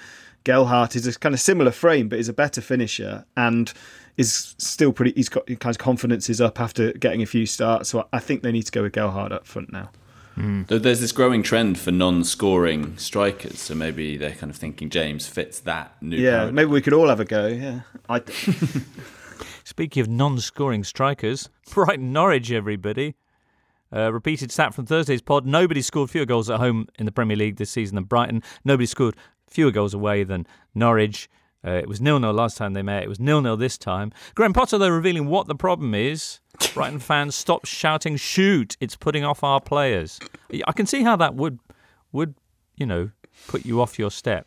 [0.44, 3.72] Gelhardt is a kind of similar frame, but is a better finisher and
[4.16, 5.12] is still pretty.
[5.16, 8.42] He's got kind of confidence is up after getting a few starts, so I think
[8.42, 9.90] they need to go with Gelhardt up front now.
[10.36, 10.62] Hmm.
[10.68, 15.26] Though There's this growing trend for non-scoring strikers, so maybe they're kind of thinking James
[15.26, 16.16] fits that new.
[16.18, 16.54] Yeah, paradigm.
[16.54, 17.46] maybe we could all have a go.
[17.46, 18.20] Yeah, I,
[19.66, 23.16] Speaking of non-scoring strikers, Brighton Norwich, everybody.
[23.92, 25.44] Uh, repeated stat from Thursday's pod.
[25.44, 28.44] Nobody scored fewer goals at home in the Premier League this season than Brighton.
[28.64, 29.16] Nobody scored
[29.48, 31.28] fewer goals away than Norwich.
[31.66, 33.02] Uh, it was nil-nil last time they met.
[33.02, 34.12] It was nil-nil this time.
[34.36, 36.38] Graham Potter, though, revealing what the problem is.
[36.72, 40.20] Brighton fans stop shouting "shoot!" It's putting off our players.
[40.64, 41.58] I can see how that would
[42.12, 42.36] would
[42.76, 43.10] you know
[43.48, 44.46] put you off your step.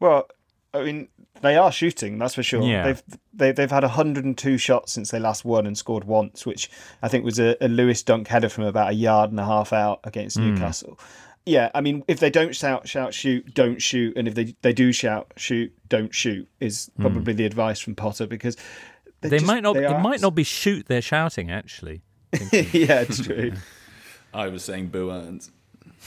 [0.00, 0.28] Well,
[0.72, 1.08] I mean,
[1.42, 2.62] they are shooting, that's for sure.
[2.62, 2.84] Yeah.
[2.84, 3.02] They've
[3.34, 6.70] they, they've had 102 shots since they last won and scored once, which
[7.02, 9.72] I think was a, a Lewis Dunk header from about a yard and a half
[9.72, 10.54] out against Hmm.
[10.54, 10.98] Newcastle.
[11.44, 14.72] Yeah, I mean, if they don't shout, shout, shoot, don't shoot, and if they they
[14.72, 19.28] do shout, shoot, don't shoot, is probably the advice from Potter because they're Hmm.
[19.30, 19.74] They just- might not.
[19.74, 20.86] they It are might not be shoot.
[20.86, 22.02] They're shouting actually.
[22.52, 23.52] yeah, it's true.
[24.34, 25.50] I was saying Boo Earns.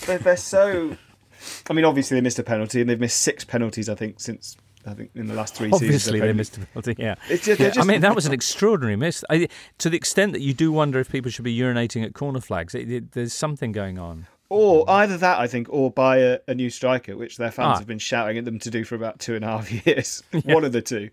[0.05, 0.97] they're, they're so.
[1.69, 3.87] I mean, obviously they missed a penalty, and they've missed six penalties.
[3.87, 4.57] I think since
[4.89, 5.83] I think in the last three seasons.
[5.83, 6.95] Obviously, they've they only- missed a penalty.
[6.97, 9.23] Yeah, It's just- they're Yeah, I mean that was an extraordinary miss.
[9.29, 9.47] I,
[9.79, 12.73] to the extent that you do wonder if people should be urinating at corner flags.
[12.75, 14.27] It, it, there's something going on.
[14.49, 17.77] Or either that, I think, or buy a, a new striker, which their fans Ah.
[17.77, 20.23] have been shouting at them to do for about two and a half years.
[20.43, 21.11] One of the two.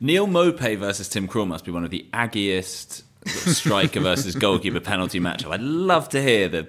[0.00, 5.20] Neal Maupay versus Tim Krul must be one of the aggiest striker versus goalkeeper penalty
[5.20, 5.52] matchup.
[5.52, 6.66] I'd love to hear the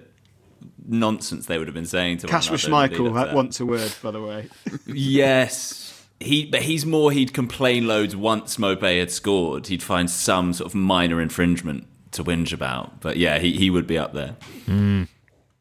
[0.87, 2.95] nonsense they would have been saying to Kasper one another.
[2.95, 4.47] in Schmeichel up to wants a word, by the way.
[4.87, 5.88] Yes.
[6.19, 9.67] He, but he's more, he'd complain loads once Maupay had scored.
[9.67, 12.99] He'd find some sort of minor infringement to whinge about.
[12.99, 14.35] But yeah, he, he would be up there.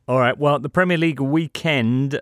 [0.08, 0.36] All right.
[0.36, 2.20] Well, the Premier League weekend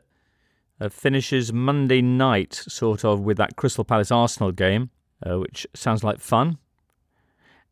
[0.80, 4.90] uh, finishes Monday night, sort of, with that Crystal Palace Arsenal game,
[5.24, 6.58] uh, which sounds like fun.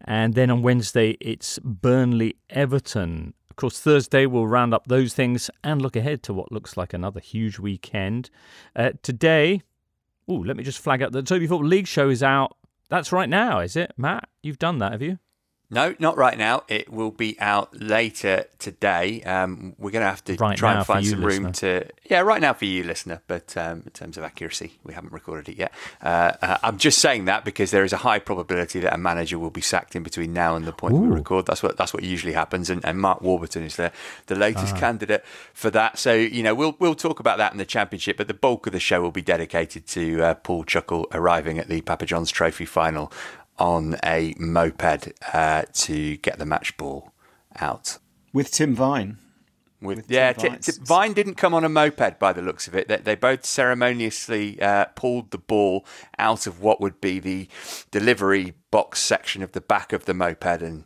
[0.06, 3.34] And then on Wednesday, it's Burnley Everton.
[3.50, 6.92] Of course, Thursday we'll round up those things and look ahead to what looks like
[6.92, 8.30] another huge weekend.
[8.74, 9.62] Uh, today,
[10.30, 12.56] ooh, let me just flag up the Totally Football League show is out.
[12.88, 14.28] That's right now, is it, Matt?
[14.42, 15.18] You've done that, have you?
[15.70, 16.62] No, not right now.
[16.68, 19.22] It will be out later today.
[19.22, 21.80] Um, we're going to have to Right try and find some room listener.
[21.80, 21.88] to.
[22.08, 23.22] Yeah, right now for you, listener.
[23.26, 25.72] But um, in terms of accuracy, we haven't recorded it yet.
[26.02, 29.38] Uh, uh, I'm just saying that because there is a high probability that a manager
[29.38, 31.46] will be sacked in between now and the point we record.
[31.46, 32.70] That's what that's what usually happens.
[32.70, 33.90] And, and Mark Warburton is the
[34.26, 34.38] the Ah.
[34.38, 35.98] latest candidate for that.
[35.98, 38.16] So you know we'll we'll talk about that in the championship.
[38.18, 41.68] But the bulk of the show will be dedicated to uh, Paul Chuckle arriving at
[41.68, 43.10] the Papa John's Trophy final
[43.58, 47.12] on a moped uh, to get the match ball
[47.60, 47.98] out.
[48.32, 49.18] With Tim Vine.
[49.80, 50.86] With, With yeah, Tim Ti- Vine.
[50.86, 52.88] Vine didn't come on a moped by the looks of it.
[52.88, 55.84] They, they both ceremoniously uh, pulled the ball
[56.18, 57.48] out of what would be the
[57.90, 60.84] delivery box section of the back of the moped, and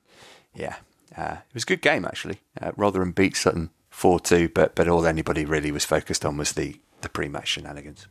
[0.54, 0.76] yeah,
[1.16, 2.40] uh, it was a good game actually.
[2.60, 6.52] Uh, Rotherham beat Sutton four two, but but all anybody really was focused on was
[6.52, 8.08] the the pre-match shenanigans.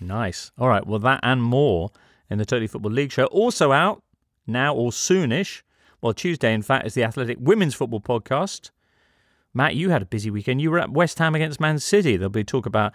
[0.00, 0.52] Nice.
[0.56, 0.86] All right.
[0.86, 1.90] Well, that and more
[2.30, 3.24] in the Totally Football League show.
[3.26, 4.02] Also out
[4.46, 5.62] now or soonish,
[6.00, 8.70] well, Tuesday, in fact, is the Athletic Women's Football Podcast.
[9.52, 10.60] Matt, you had a busy weekend.
[10.60, 12.16] You were at West Ham against Man City.
[12.16, 12.92] There'll be talk about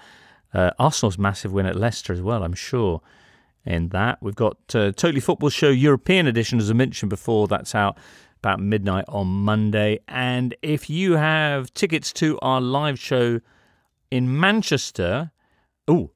[0.54, 3.02] uh, Arsenal's massive win at Leicester as well, I'm sure.
[3.66, 7.48] In that, we've got uh, Totally Football Show European edition, as I mentioned before.
[7.48, 7.98] That's out
[8.40, 10.00] about midnight on Monday.
[10.08, 13.40] And if you have tickets to our live show
[14.12, 15.32] in Manchester,
[15.88, 16.12] oh,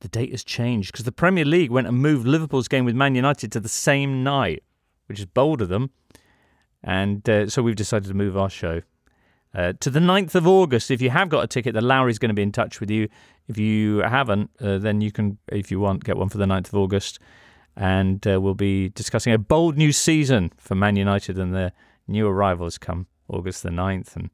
[0.00, 3.14] the date has changed because the Premier League went and moved Liverpool's game with Man
[3.14, 4.62] United to the same night,
[5.06, 5.90] which is bold of them.
[6.82, 8.82] And uh, so we've decided to move our show
[9.54, 10.90] uh, to the 9th of August.
[10.90, 13.08] If you have got a ticket, the Lowry's going to be in touch with you.
[13.48, 16.68] If you haven't, uh, then you can, if you want, get one for the 9th
[16.68, 17.18] of August.
[17.76, 21.72] And uh, we'll be discussing a bold new season for Man United and their
[22.06, 24.14] new arrivals come August the 9th.
[24.14, 24.30] And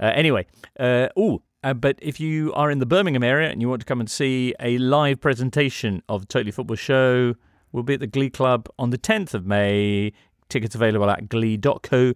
[0.00, 0.46] uh, anyway,
[0.78, 4.00] oh, uh, but if you are in the Birmingham area and you want to come
[4.00, 7.34] and see a live presentation of the Totally Football Show,
[7.72, 10.12] we'll be at the Glee Club on the 10th of May.
[10.48, 12.14] Tickets available at glee.co.uk.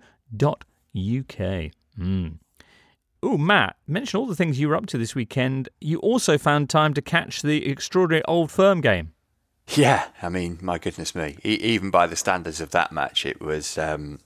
[0.95, 2.39] Mm.
[3.25, 5.69] Oh, Matt, mention all the things you were up to this weekend.
[5.81, 9.13] You also found time to catch the extraordinary Old Firm game.
[9.69, 11.37] Yeah, I mean, my goodness me.
[11.45, 14.19] E- even by the standards of that match, it was um,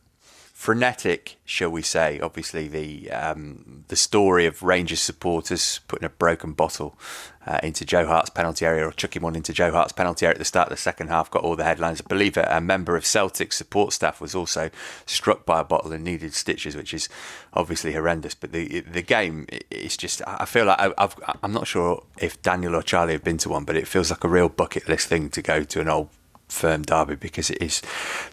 [0.56, 2.18] frenetic, shall we say?
[2.18, 6.98] Obviously, the um, the story of Rangers supporters putting a broken bottle
[7.46, 10.38] uh, into Joe Hart's penalty area or chucking one into Joe Hart's penalty area at
[10.38, 12.00] the start of the second half got all the headlines.
[12.00, 14.70] I believe a, a member of Celtic support staff was also
[15.04, 17.10] struck by a bottle and needed stitches, which is
[17.52, 18.34] obviously horrendous.
[18.34, 22.40] But the the game is just I feel like I, I've, I'm not sure if
[22.40, 25.08] Daniel or Charlie have been to one, but it feels like a real bucket list
[25.08, 26.08] thing to go to an old
[26.48, 27.82] firm derby because it is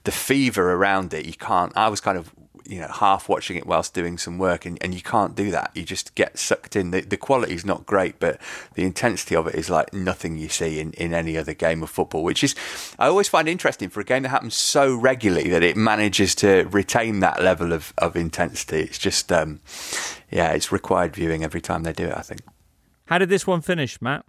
[0.03, 1.25] the fever around it.
[1.25, 1.75] You can't.
[1.75, 2.31] I was kind of
[2.65, 5.71] you know half watching it whilst doing some work, and, and you can't do that.
[5.73, 6.91] You just get sucked in.
[6.91, 8.39] The the quality is not great, but
[8.75, 11.89] the intensity of it is like nothing you see in, in any other game of
[11.89, 12.23] football.
[12.23, 12.55] Which is
[12.97, 16.63] I always find interesting for a game that happens so regularly that it manages to
[16.71, 18.81] retain that level of of intensity.
[18.81, 19.59] It's just um,
[20.31, 22.17] yeah, it's required viewing every time they do it.
[22.17, 22.41] I think.
[23.07, 24.25] How did this one finish, Matt?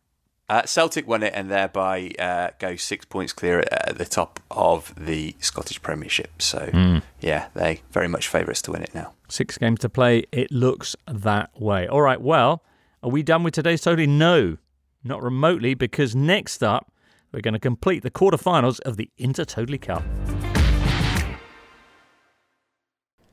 [0.47, 4.41] Uh, Celtic won it and thereby uh, go six points clear at, at, the top
[4.51, 6.43] of the Scottish Premiership.
[6.43, 7.03] So, mm.
[7.21, 9.15] yeah, they very much favourites to win it now.
[9.29, 10.25] Six games to play.
[10.33, 11.89] It looks that way.
[11.89, 12.63] All right, well,
[13.03, 14.07] are we done with today's Totally?
[14.07, 14.59] No,
[15.03, 16.93] not remotely, because next up,
[17.33, 20.05] we're going to complete the quarterfinals of the Inter Totally Cup.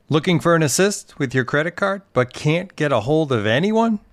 [0.08, 4.00] Looking for an assist with your credit card, but can't get a hold of anyone?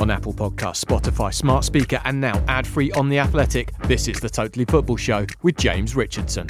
[0.00, 3.72] On Apple Podcasts, Spotify, Smart Speaker, and now ad free on The Athletic.
[3.84, 6.48] This is the Totally Football Show with James Richardson.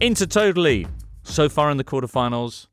[0.00, 0.86] Into Totally.
[1.22, 2.66] So far in the quarterfinals,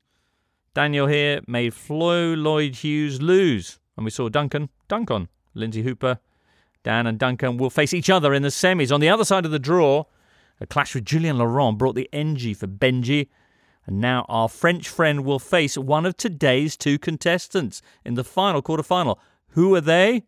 [0.74, 3.80] Daniel here made Flo Lloyd Hughes lose.
[3.96, 6.20] And we saw Duncan dunk on Lynsey Hooper.
[6.84, 8.92] Dan and Duncan will face each other in the semis.
[8.92, 10.04] On the other side of the draw,
[10.60, 13.30] a clash with Julien Laurent brought the NG for Benji.
[13.86, 18.62] And now our French friend will face one of today's two contestants in the final
[18.62, 19.18] quarterfinal.
[19.54, 20.24] Who are they?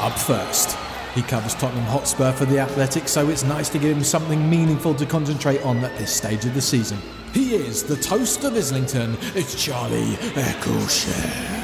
[0.00, 0.76] Up first,
[1.14, 4.94] he covers Tottenham Hotspur for the Athletic, so it's nice to give him something meaningful
[4.96, 6.98] to concentrate on at this stage of the season.
[7.32, 9.16] He is the toast of Islington.
[9.36, 11.62] It's Charlie Eccleshare.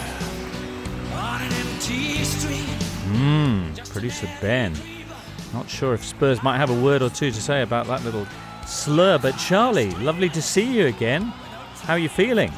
[3.12, 4.74] Mmm, producer Ben.
[5.52, 8.26] Not sure if Spurs might have a word or two to say about that little
[8.66, 11.22] slur, but Charlie, lovely to see you again.
[11.82, 12.52] How are you feeling?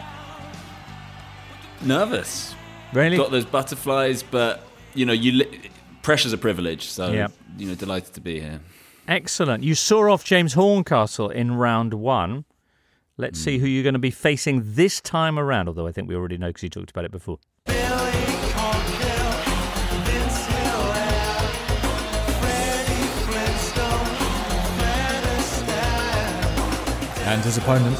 [1.80, 2.54] Nervous.
[2.92, 3.16] Really?
[3.16, 4.62] Got those butterflies, but
[4.94, 5.70] you know, you li-
[6.02, 8.60] pressure's a privilege, so you know, delighted to be here.
[9.08, 9.64] Excellent.
[9.64, 12.44] You saw off James Horncastle in round one.
[13.16, 13.62] Let's see hmm.
[13.62, 16.48] who you're going to be facing this time around, although I think we already know
[16.48, 17.38] because you talked about it before.
[27.32, 27.98] And his opponent.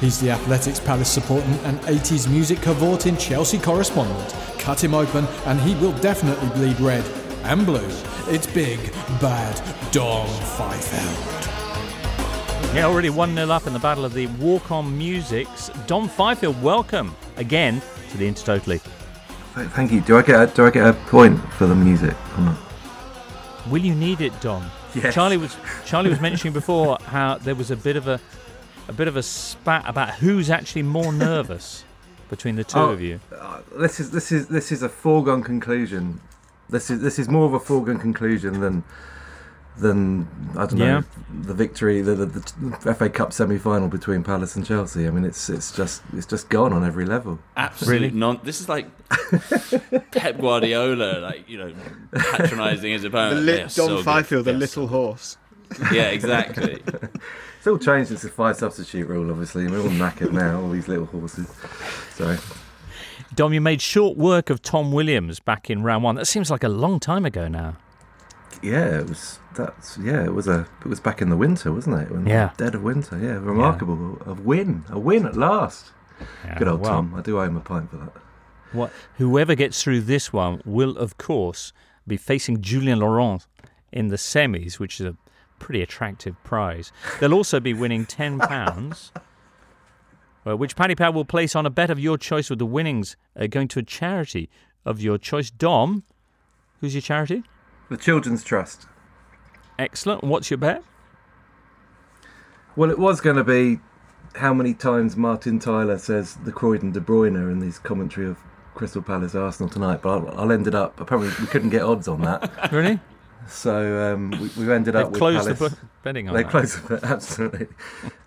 [0.00, 4.34] He's the Athletics Palace supporting and 80s music cavorting Chelsea correspondent.
[4.58, 7.04] Cut him open and he will definitely bleed red
[7.44, 7.86] and blue.
[8.28, 8.80] It's big,
[9.20, 9.54] bad
[9.92, 11.48] Dom Fifield.
[12.74, 15.68] Yeah, already 1 0 up in the battle of the walk on musics.
[15.86, 18.80] Dom Fifield, welcome again to the Intertotally.
[19.74, 20.00] Thank you.
[20.00, 22.58] Do I get a, do I get a point for the music or not?
[23.68, 24.64] Will you need it, Dom?
[24.94, 25.14] Yes.
[25.14, 28.20] Charlie was Charlie was mentioning before how there was a bit of a
[28.88, 31.84] a bit of a spat about who's actually more nervous
[32.30, 33.20] between the two Oh, of you.
[33.38, 36.20] uh, this is this is this is a foregone conclusion.
[36.70, 38.84] This is this is more of a foregone conclusion than
[39.78, 41.02] than I don't know
[41.42, 42.26] the victory, the, the,
[42.84, 45.06] the FA Cup semi final between Palace and Chelsea.
[45.06, 47.38] I mean, it's it's just it's just gone on every level.
[47.56, 48.40] Absolute non.
[48.42, 48.86] This is like
[50.12, 51.72] Pep Guardiola, like you know,
[52.12, 53.40] patronising his The opponent.
[53.46, 54.02] li- They Dom are so.
[54.02, 55.36] Fifield, the They little horse.
[55.90, 56.82] Yeah, exactly.
[57.62, 59.30] It's all changed since the five substitute rule.
[59.30, 60.60] Obviously, we're all knackered now.
[60.60, 61.48] All these little horses.
[62.12, 62.36] So
[63.36, 66.16] Dom, you made short work of Tom Williams back in round one.
[66.16, 67.76] That seems like a long time ago now.
[68.64, 72.02] yeah, it was that's yeah, it was a it was back in the winter, wasn't
[72.02, 72.10] it?
[72.10, 72.50] When Yeah.
[72.56, 73.16] dead of winter.
[73.16, 74.20] Yeah, remarkable.
[74.26, 75.92] A win, a win at last.
[76.44, 76.90] Yeah, Good old well.
[76.94, 77.14] Tom.
[77.14, 78.12] I do owe him a pint for that.
[78.72, 81.72] What, whoever gets through this one will, of course,
[82.08, 83.46] be facing Julien Laurens
[83.92, 85.16] in the semis, which is a
[85.62, 86.92] pretty attractive prize.
[87.20, 89.12] They'll also be winning £10,
[90.46, 93.16] uh, which Paddy Power will place on a bet of your choice with the winnings
[93.38, 94.50] uh, going to a charity
[94.84, 95.50] of your choice.
[95.50, 96.02] Dom,
[96.80, 97.44] who's your charity?
[97.88, 98.86] The Children's Trust.
[99.78, 100.24] Excellent.
[100.24, 100.82] What's your bet?
[102.74, 103.78] Well, it was going to be
[104.34, 108.38] how many times Martin Tyler says the Croydon De Bruyne in his commentary of
[108.74, 112.22] Crystal Palace Arsenal tonight, but I'll, I'll ended up apparently we couldn't get odds on
[112.22, 112.72] that.
[112.72, 112.98] Really?
[113.48, 115.58] So um, we, we ended up with closed Palace.
[115.74, 116.50] bu- betting on They that.
[116.50, 117.66] closed the bet, absolutely.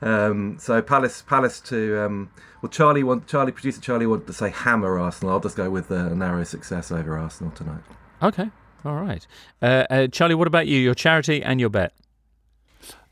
[0.01, 2.29] um, so Palace, Palace to um,
[2.61, 5.33] well, Charlie want Charlie producer Charlie wanted to say hammer Arsenal.
[5.33, 7.81] I'll just go with uh, a narrow success over Arsenal tonight.
[8.21, 8.49] Okay.
[8.83, 9.25] All right.
[9.61, 10.79] Uh, uh, Charlie, what about you?
[10.79, 11.93] Your charity and your bet?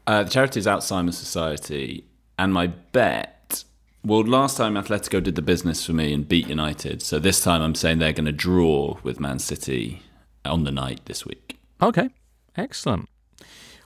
[0.06, 2.06] Uh, the charity is Alzheimer's Society,
[2.38, 3.64] and my bet.
[4.06, 7.62] Well, last time Atletico did the business for me and beat United, so this time
[7.62, 10.02] I'm saying they're going to draw with Man City
[10.44, 11.58] on the night this week.
[11.84, 12.08] Okay,
[12.56, 13.10] excellent.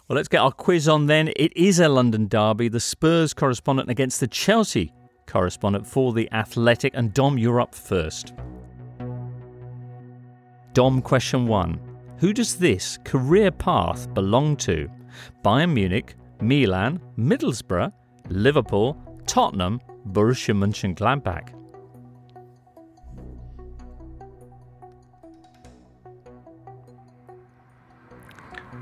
[0.07, 1.29] Well, let's get our quiz on then.
[1.35, 4.93] It is a London derby, the Spurs correspondent against the Chelsea
[5.25, 6.93] correspondent for the Athletic.
[6.93, 8.33] And Dom, you're up first.
[10.73, 11.79] Dom, question one
[12.19, 14.87] Who does this career path belong to?
[15.43, 17.91] Bayern Munich, Milan, Middlesbrough,
[18.29, 18.95] Liverpool,
[19.25, 19.81] Tottenham,
[20.11, 21.56] Borussia Mönchengladbach.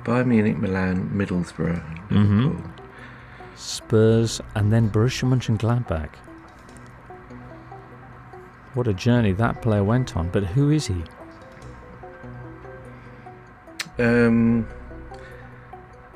[0.06, 2.62] Bayern Munich, Milan, Middlesbrough, Mhm.
[3.56, 6.10] Spurs, and then Borussia Mönchengladbach.
[8.76, 11.04] What a journey that player went on, but who is he?
[13.98, 14.68] Um,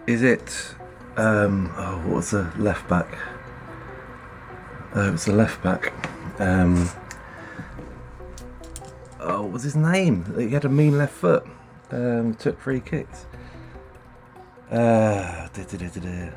[0.06, 0.76] is it?
[1.18, 3.08] Um, oh, what was the left back?
[4.96, 5.94] Uh, it was the left back.
[6.40, 6.90] Um,
[9.20, 10.26] oh, what was his name?
[10.38, 11.46] He had a mean left foot.
[11.92, 13.26] Um, took free kicks.
[14.72, 16.30] Uh, da, da, da, da, da.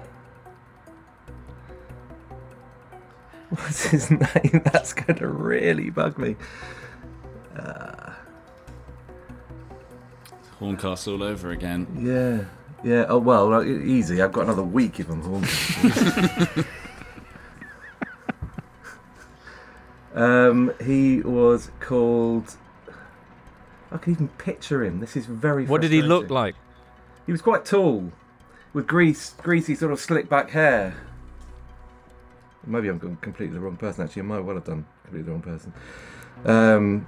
[3.51, 4.62] What's his name?
[4.64, 6.37] That's going to really bug me.
[7.55, 8.12] Uh,
[10.59, 11.87] Horncastle all over again.
[12.01, 12.45] Yeah,
[12.89, 13.05] yeah.
[13.09, 14.22] Oh well, like, easy.
[14.22, 15.45] I've got another week if I'm home.
[20.14, 22.57] um, he was called.
[23.91, 25.01] I can even picture him.
[25.01, 25.66] This is very.
[25.66, 26.55] What did he look like?
[27.26, 28.11] He was quite tall,
[28.73, 30.95] with grease, greasy sort of slick back hair.
[32.66, 34.05] Maybe I'm completely the wrong person.
[34.05, 35.73] Actually, I might well have done completely the wrong person.
[36.45, 37.07] Um,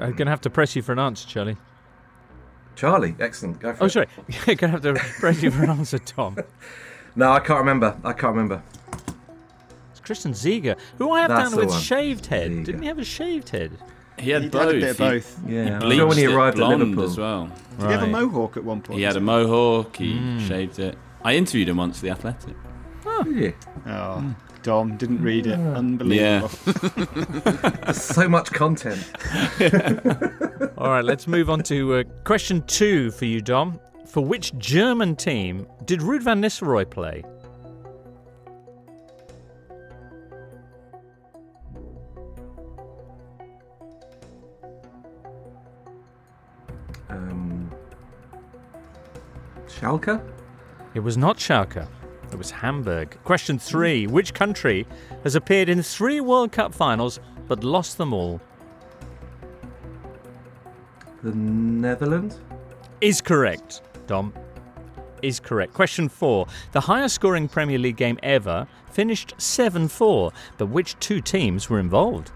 [0.00, 1.56] I'm going to have to press you for an answer, Charlie.
[2.74, 3.60] Charlie, excellent.
[3.60, 3.90] Go for Oh, it.
[3.90, 4.08] sorry.
[4.46, 6.36] going to have to press you for an answer, Tom.
[7.16, 7.96] No, I can't remember.
[8.02, 8.60] I can't remember.
[9.92, 11.80] It's Christian Ziege, who I have That's down with one.
[11.80, 12.64] shaved head.
[12.64, 13.78] Didn't he have a shaved head?
[14.18, 14.66] He had He both.
[14.66, 16.80] had a bit of He- Yeah, he I bleached when he it arrived at blonde
[16.80, 17.04] Liverpool.
[17.04, 17.50] as well.
[17.78, 18.98] Did he have a mohawk at one point?
[18.98, 19.96] He had a mohawk.
[19.96, 20.96] He shaved it.
[21.24, 22.54] I interviewed him once for the Athletic.
[23.24, 23.54] Did you?
[23.86, 25.58] Oh, Dom didn't read it.
[25.58, 26.48] Unbelievable.
[27.84, 29.02] There's so much content.
[30.78, 33.78] All right, let's move on to uh, question two for you, Dom.
[34.06, 37.24] For which German team did Ruud van Nistelrooy play?
[49.80, 50.22] Schalke?
[50.94, 51.86] It was not Schalke.
[52.32, 53.18] It was Hamburg.
[53.24, 54.86] Question three Which country
[55.22, 58.40] has appeared in three World Cup finals but lost them all?
[61.22, 62.40] The Netherlands?
[63.00, 64.32] Is correct, Dom.
[65.22, 65.72] Is correct.
[65.72, 66.46] Question four.
[66.72, 71.80] The highest scoring Premier League game ever finished 7 4, but which two teams were
[71.80, 72.30] involved?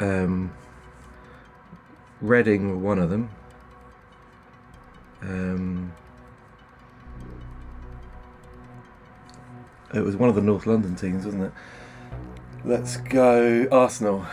[0.00, 0.54] Um,
[2.20, 3.30] Reading were one of them.
[5.24, 5.92] Um,
[9.94, 11.52] it was one of the North London teams, wasn't it?
[12.64, 14.24] Let's go Arsenal.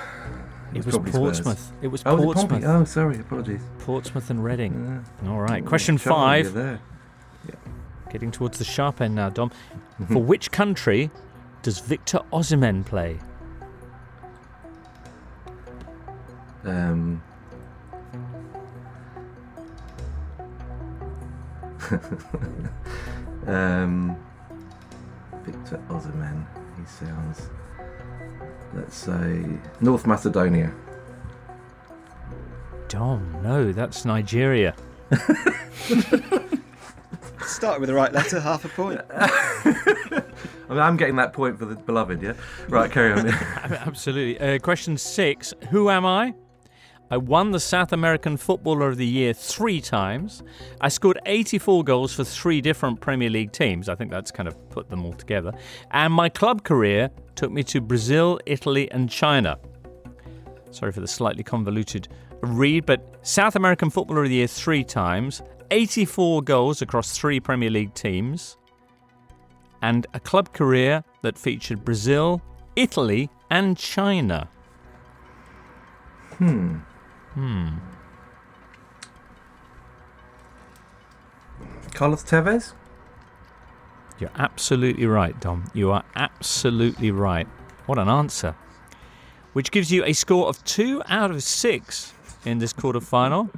[0.74, 1.12] It was Spurs.
[1.12, 1.74] Portsmouth.
[1.82, 2.64] It was Oh, was it Portsmouth.
[2.66, 3.62] Oh, sorry, apologies.
[3.80, 5.06] Portsmouth and Reading.
[5.28, 5.66] All right.
[5.66, 6.54] Question five.
[6.54, 6.80] there.
[8.10, 9.52] Getting towards the sharp end now, Dom.
[10.12, 11.10] For which country
[11.62, 13.20] does Victor Osimhen play?
[16.66, 17.24] Um,
[23.48, 24.16] um,
[25.44, 26.46] Victor Osimhen.
[26.78, 27.50] He sounds.
[28.74, 29.44] Let's say
[29.82, 30.72] North Macedonia.
[32.88, 34.76] Dom, no, that's Nigeria.
[37.46, 39.02] Start with the right letter, half a point.
[39.14, 40.24] I
[40.70, 42.34] mean, I'm getting that point for the beloved, yeah?
[42.70, 43.28] Right, carry on.
[43.28, 44.40] Absolutely.
[44.40, 46.34] Uh, question six Who am I?
[47.12, 50.44] I won the South American Footballer of the Year three times.
[50.80, 53.90] I scored 84 goals for three different Premier League teams.
[53.90, 55.52] I think that's kind of put them all together.
[55.92, 59.60] And my club career took me to Brazil, Italy, and China.
[60.72, 62.08] Sorry for the slightly convoluted
[62.44, 67.70] read, but South American Footballer of the Year three times, 84 goals across three Premier
[67.70, 68.56] League teams,
[69.82, 72.42] and a club career that featured Brazil,
[72.78, 74.48] Italy, and China.
[76.38, 76.78] Hmm.
[77.34, 77.78] Hmm.
[81.94, 82.74] Carlos Tevez?
[84.20, 85.70] You're absolutely right, Dom.
[85.74, 87.48] You are absolutely right.
[87.86, 88.56] What an answer.
[89.54, 92.14] Which gives you a score of two out of six
[92.46, 93.50] in this quarter-final.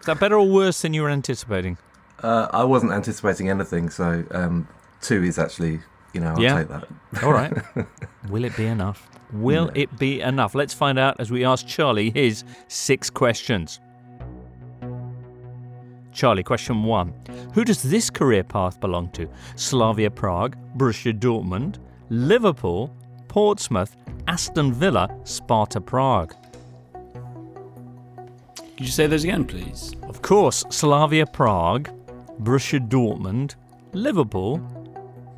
[0.00, 1.78] Is that better or worse than you were anticipating?
[2.22, 4.68] Uh, I wasn't anticipating anything, so um,
[5.00, 5.80] two is actually,
[6.12, 6.58] you know, I'll Yeah.
[6.58, 6.88] take that.
[7.22, 7.52] All right.
[8.30, 9.08] Will it be enough?
[9.32, 10.54] Will it be enough?
[10.54, 13.80] Let's find out as we ask Charlie his six questions.
[16.12, 17.12] Charlie, question one.
[17.54, 19.28] Who does this career path belong to?
[19.56, 21.76] Slavia Prague, Borussia Dortmund,
[22.08, 22.92] Liverpool,
[23.28, 23.96] Portsmouth,
[24.26, 26.34] Aston Villa, Sparta Prague.
[28.56, 29.94] Could you say those again, please?
[30.04, 31.88] Of course, Slavia Prague,
[32.42, 33.54] Borussia Dortmund,
[33.92, 34.58] Liverpool,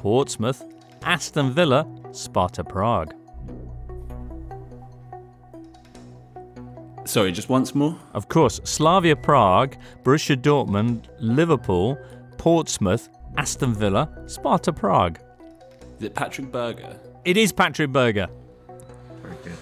[0.00, 0.64] Portsmouth,
[1.02, 3.12] Aston Villa, Sparta Prague.
[7.04, 7.98] Sorry, just once more.
[8.14, 11.98] Of course, Slavia Prague, Borussia Dortmund, Liverpool,
[12.38, 15.18] Portsmouth, Aston Villa, Sparta Prague.
[15.98, 16.98] Is it Patrick Berger?
[17.26, 18.28] It is Patrick Berger.
[19.20, 19.58] Very good.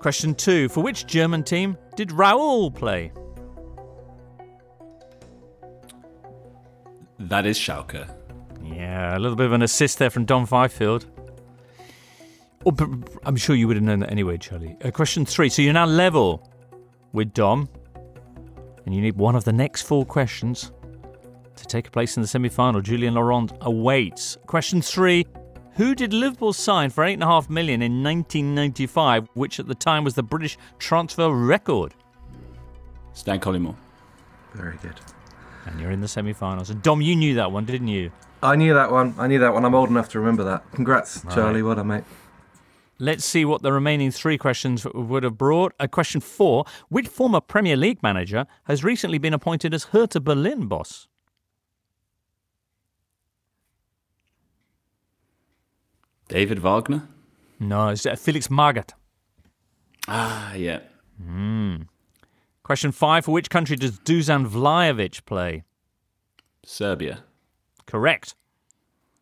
[0.00, 3.12] Question two For which German team did Raoul play?
[7.20, 8.10] That is Schalke.
[8.64, 11.06] Yeah, a little bit of an assist there from Dom Fifield.
[12.66, 12.88] Oh, but
[13.24, 14.76] I'm sure you would have known that anyway, Charlie.
[14.82, 15.50] Uh, question three.
[15.50, 16.50] So you're now level
[17.12, 17.68] with Dom,
[18.86, 20.72] and you need one of the next four questions
[21.56, 22.80] to take a place in the semi final.
[22.80, 24.38] Julien Laurens awaits.
[24.46, 25.26] Question three.
[25.74, 29.74] Who did Liverpool sign for eight and a half million in 1995, which at the
[29.74, 31.94] time was the British transfer record?
[33.12, 33.74] Stan Collymore.
[34.54, 34.94] Very good.
[35.66, 36.70] And you're in the semi-finals.
[36.70, 38.12] And Dom, you knew that one, didn't you?
[38.44, 39.14] I knew that one.
[39.18, 39.64] I knew that one.
[39.64, 40.70] I'm old enough to remember that.
[40.72, 41.34] Congrats, Right.
[41.34, 41.62] Charlie.
[41.62, 42.04] Well done, mate.
[43.00, 45.72] Let's see what the remaining three questions would have brought.
[45.80, 50.66] Uh, question four Which former Premier League manager has recently been appointed as Hertha Berlin
[50.68, 51.08] boss?
[56.28, 57.08] David Wagner?
[57.60, 58.90] No, it's uh, Felix Magath.
[60.08, 60.80] Ah, yeah.
[61.22, 61.82] Hmm.
[62.62, 65.64] Question five For which country does Dusan Vlahovic play?
[66.64, 67.24] Serbia.
[67.86, 68.34] Correct.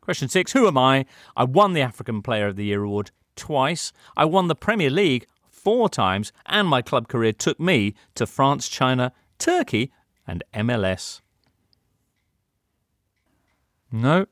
[0.01, 1.07] Question six Who am I?
[1.37, 3.93] I won the African Player of the Year award twice.
[4.17, 8.69] I won the Premier League four times, and my club career took me to France,
[8.69, 9.93] China, Turkey,
[10.27, 11.21] and MLS.
[13.93, 14.27] No.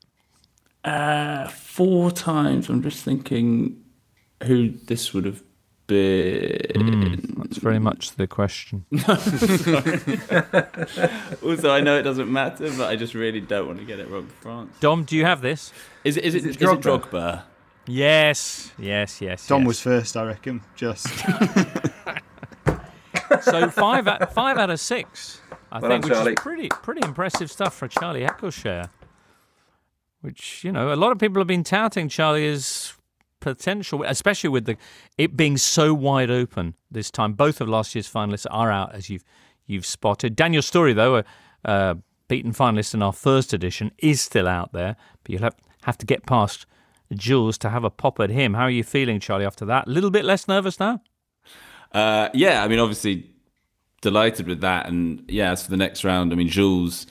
[0.82, 2.68] Uh, four times.
[2.68, 3.84] I'm just thinking
[4.44, 5.42] who this would have
[5.94, 7.34] Mm, been.
[7.38, 8.84] That's very much the question.
[11.42, 14.08] also, I know it doesn't matter, but I just really don't want to get it
[14.08, 14.28] wrong.
[14.40, 14.76] France.
[14.80, 15.72] Dom, do you have this?
[16.04, 16.24] Is it?
[16.24, 16.38] Is it?
[16.38, 16.82] Is Is it it Drogba?
[17.10, 17.42] Drogba?
[17.86, 19.46] Yes, yes, yes.
[19.46, 19.68] Dom yes.
[19.68, 20.62] was first, I reckon.
[20.76, 21.06] Just
[23.42, 25.40] so five out, five out of six.
[25.72, 26.32] I Well think, done, which Charlie.
[26.32, 28.90] is pretty pretty impressive stuff for Charlie Eccleshare.
[30.20, 32.94] which you know a lot of people have been touting Charlie as
[33.40, 34.76] potential, especially with the
[35.18, 37.32] it being so wide open this time.
[37.32, 39.24] Both of last year's finalists are out, as you've
[39.66, 40.36] you've spotted.
[40.36, 41.24] Daniel Storey, though, a,
[41.64, 41.96] a
[42.28, 46.06] beaten finalist in our first edition, is still out there, but you'll have, have to
[46.06, 46.66] get past
[47.14, 48.54] Jules to have a pop at him.
[48.54, 49.46] How are you feeling, Charlie?
[49.46, 51.00] After that, a little bit less nervous now.
[51.92, 53.30] Uh, yeah, I mean, obviously
[54.00, 57.06] delighted with that, and yeah, as for the next round, I mean, Jules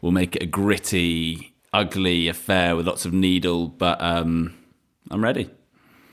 [0.00, 4.54] will make it a gritty, ugly affair with lots of needle, but um,
[5.10, 5.50] I'm ready.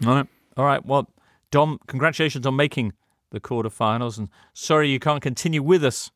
[0.05, 0.27] All right.
[0.57, 0.85] All right.
[0.85, 1.09] Well,
[1.51, 2.93] Dom, congratulations on making
[3.31, 4.17] the quarterfinals.
[4.17, 6.11] And sorry you can't continue with us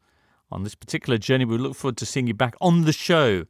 [0.52, 1.46] on this particular journey.
[1.46, 3.46] We look forward to seeing you back on the show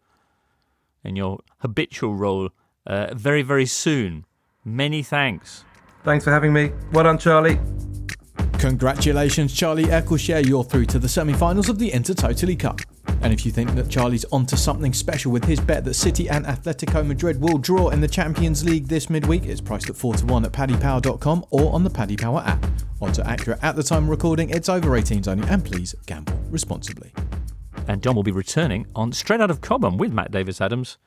[1.03, 2.49] in your habitual role
[2.88, 4.26] uh, very, very soon.
[4.64, 5.65] Many thanks.
[6.03, 6.72] Thanks for having me.
[6.91, 7.60] Well done, Charlie.
[8.60, 10.45] Congratulations, Charlie Eccleshare.
[10.45, 12.80] You're through to the semi finals of the Intertotally Cup.
[13.23, 16.45] And if you think that Charlie's onto something special with his bet that City and
[16.45, 20.25] Atletico Madrid will draw in the Champions League this midweek, it's priced at 4 to
[20.25, 22.65] 1 at paddypower.com or on the Paddy Power app.
[23.03, 27.11] Are accurate at the time of recording, it's over 18s only, and please gamble responsibly.
[27.85, 30.97] And Dom will be returning on Straight Out of Cobham with Matt Davies Adams,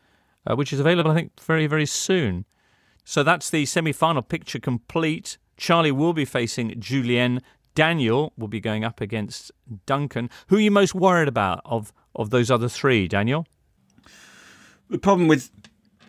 [0.47, 2.45] uh, which is available, I think, very, very soon.
[3.03, 5.39] So that's the semi final picture complete.
[5.57, 7.41] Charlie will be facing Julien.
[7.75, 9.51] Daniel will be going up against
[9.87, 10.29] Duncan.
[10.49, 13.47] Who are you most worried about of, of those other three, Daniel?
[14.89, 15.51] The problem with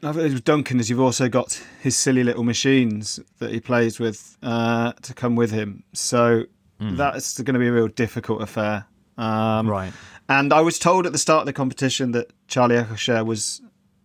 [0.02, 4.94] with Duncan is you've also got his silly little machines that he plays with uh,
[5.02, 5.84] to come with him.
[5.94, 6.44] So
[6.80, 6.98] mm.
[6.98, 8.86] that's going to be a real difficult affair.
[9.18, 9.92] Um, right.
[10.30, 13.62] And I was told at the start of the competition that Charlie Eccleshare was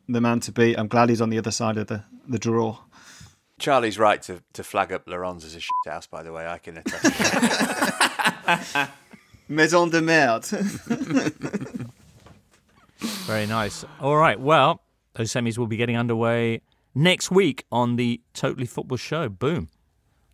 [0.09, 0.79] the man to beat.
[0.79, 2.79] I'm glad he's on the other side of the, the draw.
[3.59, 6.47] Charlie's right to, to flag up Laurens as a shit house, by the way.
[6.47, 7.05] I can attest
[9.53, 10.47] Maison de merde.
[13.27, 13.85] Very nice.
[14.01, 14.41] All right.
[14.41, 14.83] Well,
[15.15, 16.63] those semis will be getting underway
[16.95, 19.29] next week on the Totally Football Show.
[19.29, 19.69] Boom.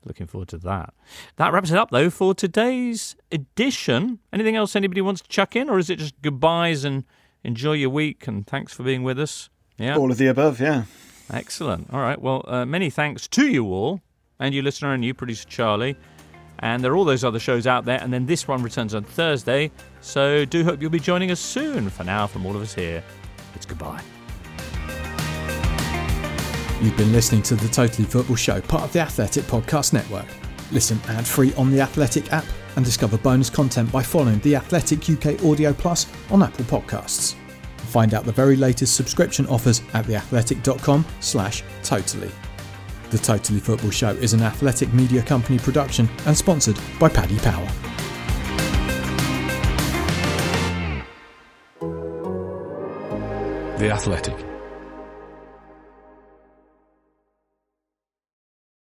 [0.04, 0.94] Looking forward to that.
[1.36, 4.20] That wraps it up, though, for today's edition.
[4.32, 7.04] Anything else anybody wants to chuck in, or is it just goodbyes and
[7.42, 9.50] enjoy your week and thanks for being with us?
[9.78, 9.96] Yeah.
[9.96, 10.84] All of the above, yeah.
[11.30, 11.92] Excellent.
[11.92, 12.20] All right.
[12.20, 14.00] Well, uh, many thanks to you all
[14.38, 15.96] and you listener and you producer Charlie.
[16.60, 18.00] And there are all those other shows out there.
[18.00, 19.70] And then this one returns on Thursday.
[20.00, 21.88] So do hope you'll be joining us soon.
[21.90, 23.02] For now, from all of us here,
[23.54, 24.02] it's goodbye.
[26.80, 30.26] You've been listening to the Totally Football Show, part of the Athletic Podcast Network.
[30.70, 32.44] Listen ad free on the Athletic app
[32.76, 37.34] and discover bonus content by following the Athletic UK Audio Plus on Apple Podcasts.
[37.88, 42.30] Find out the very latest subscription offers at theathletic.com slash totally.
[43.10, 47.66] The Totally Football Show is an athletic media company production and sponsored by Paddy Power.
[53.78, 54.47] The Athletic.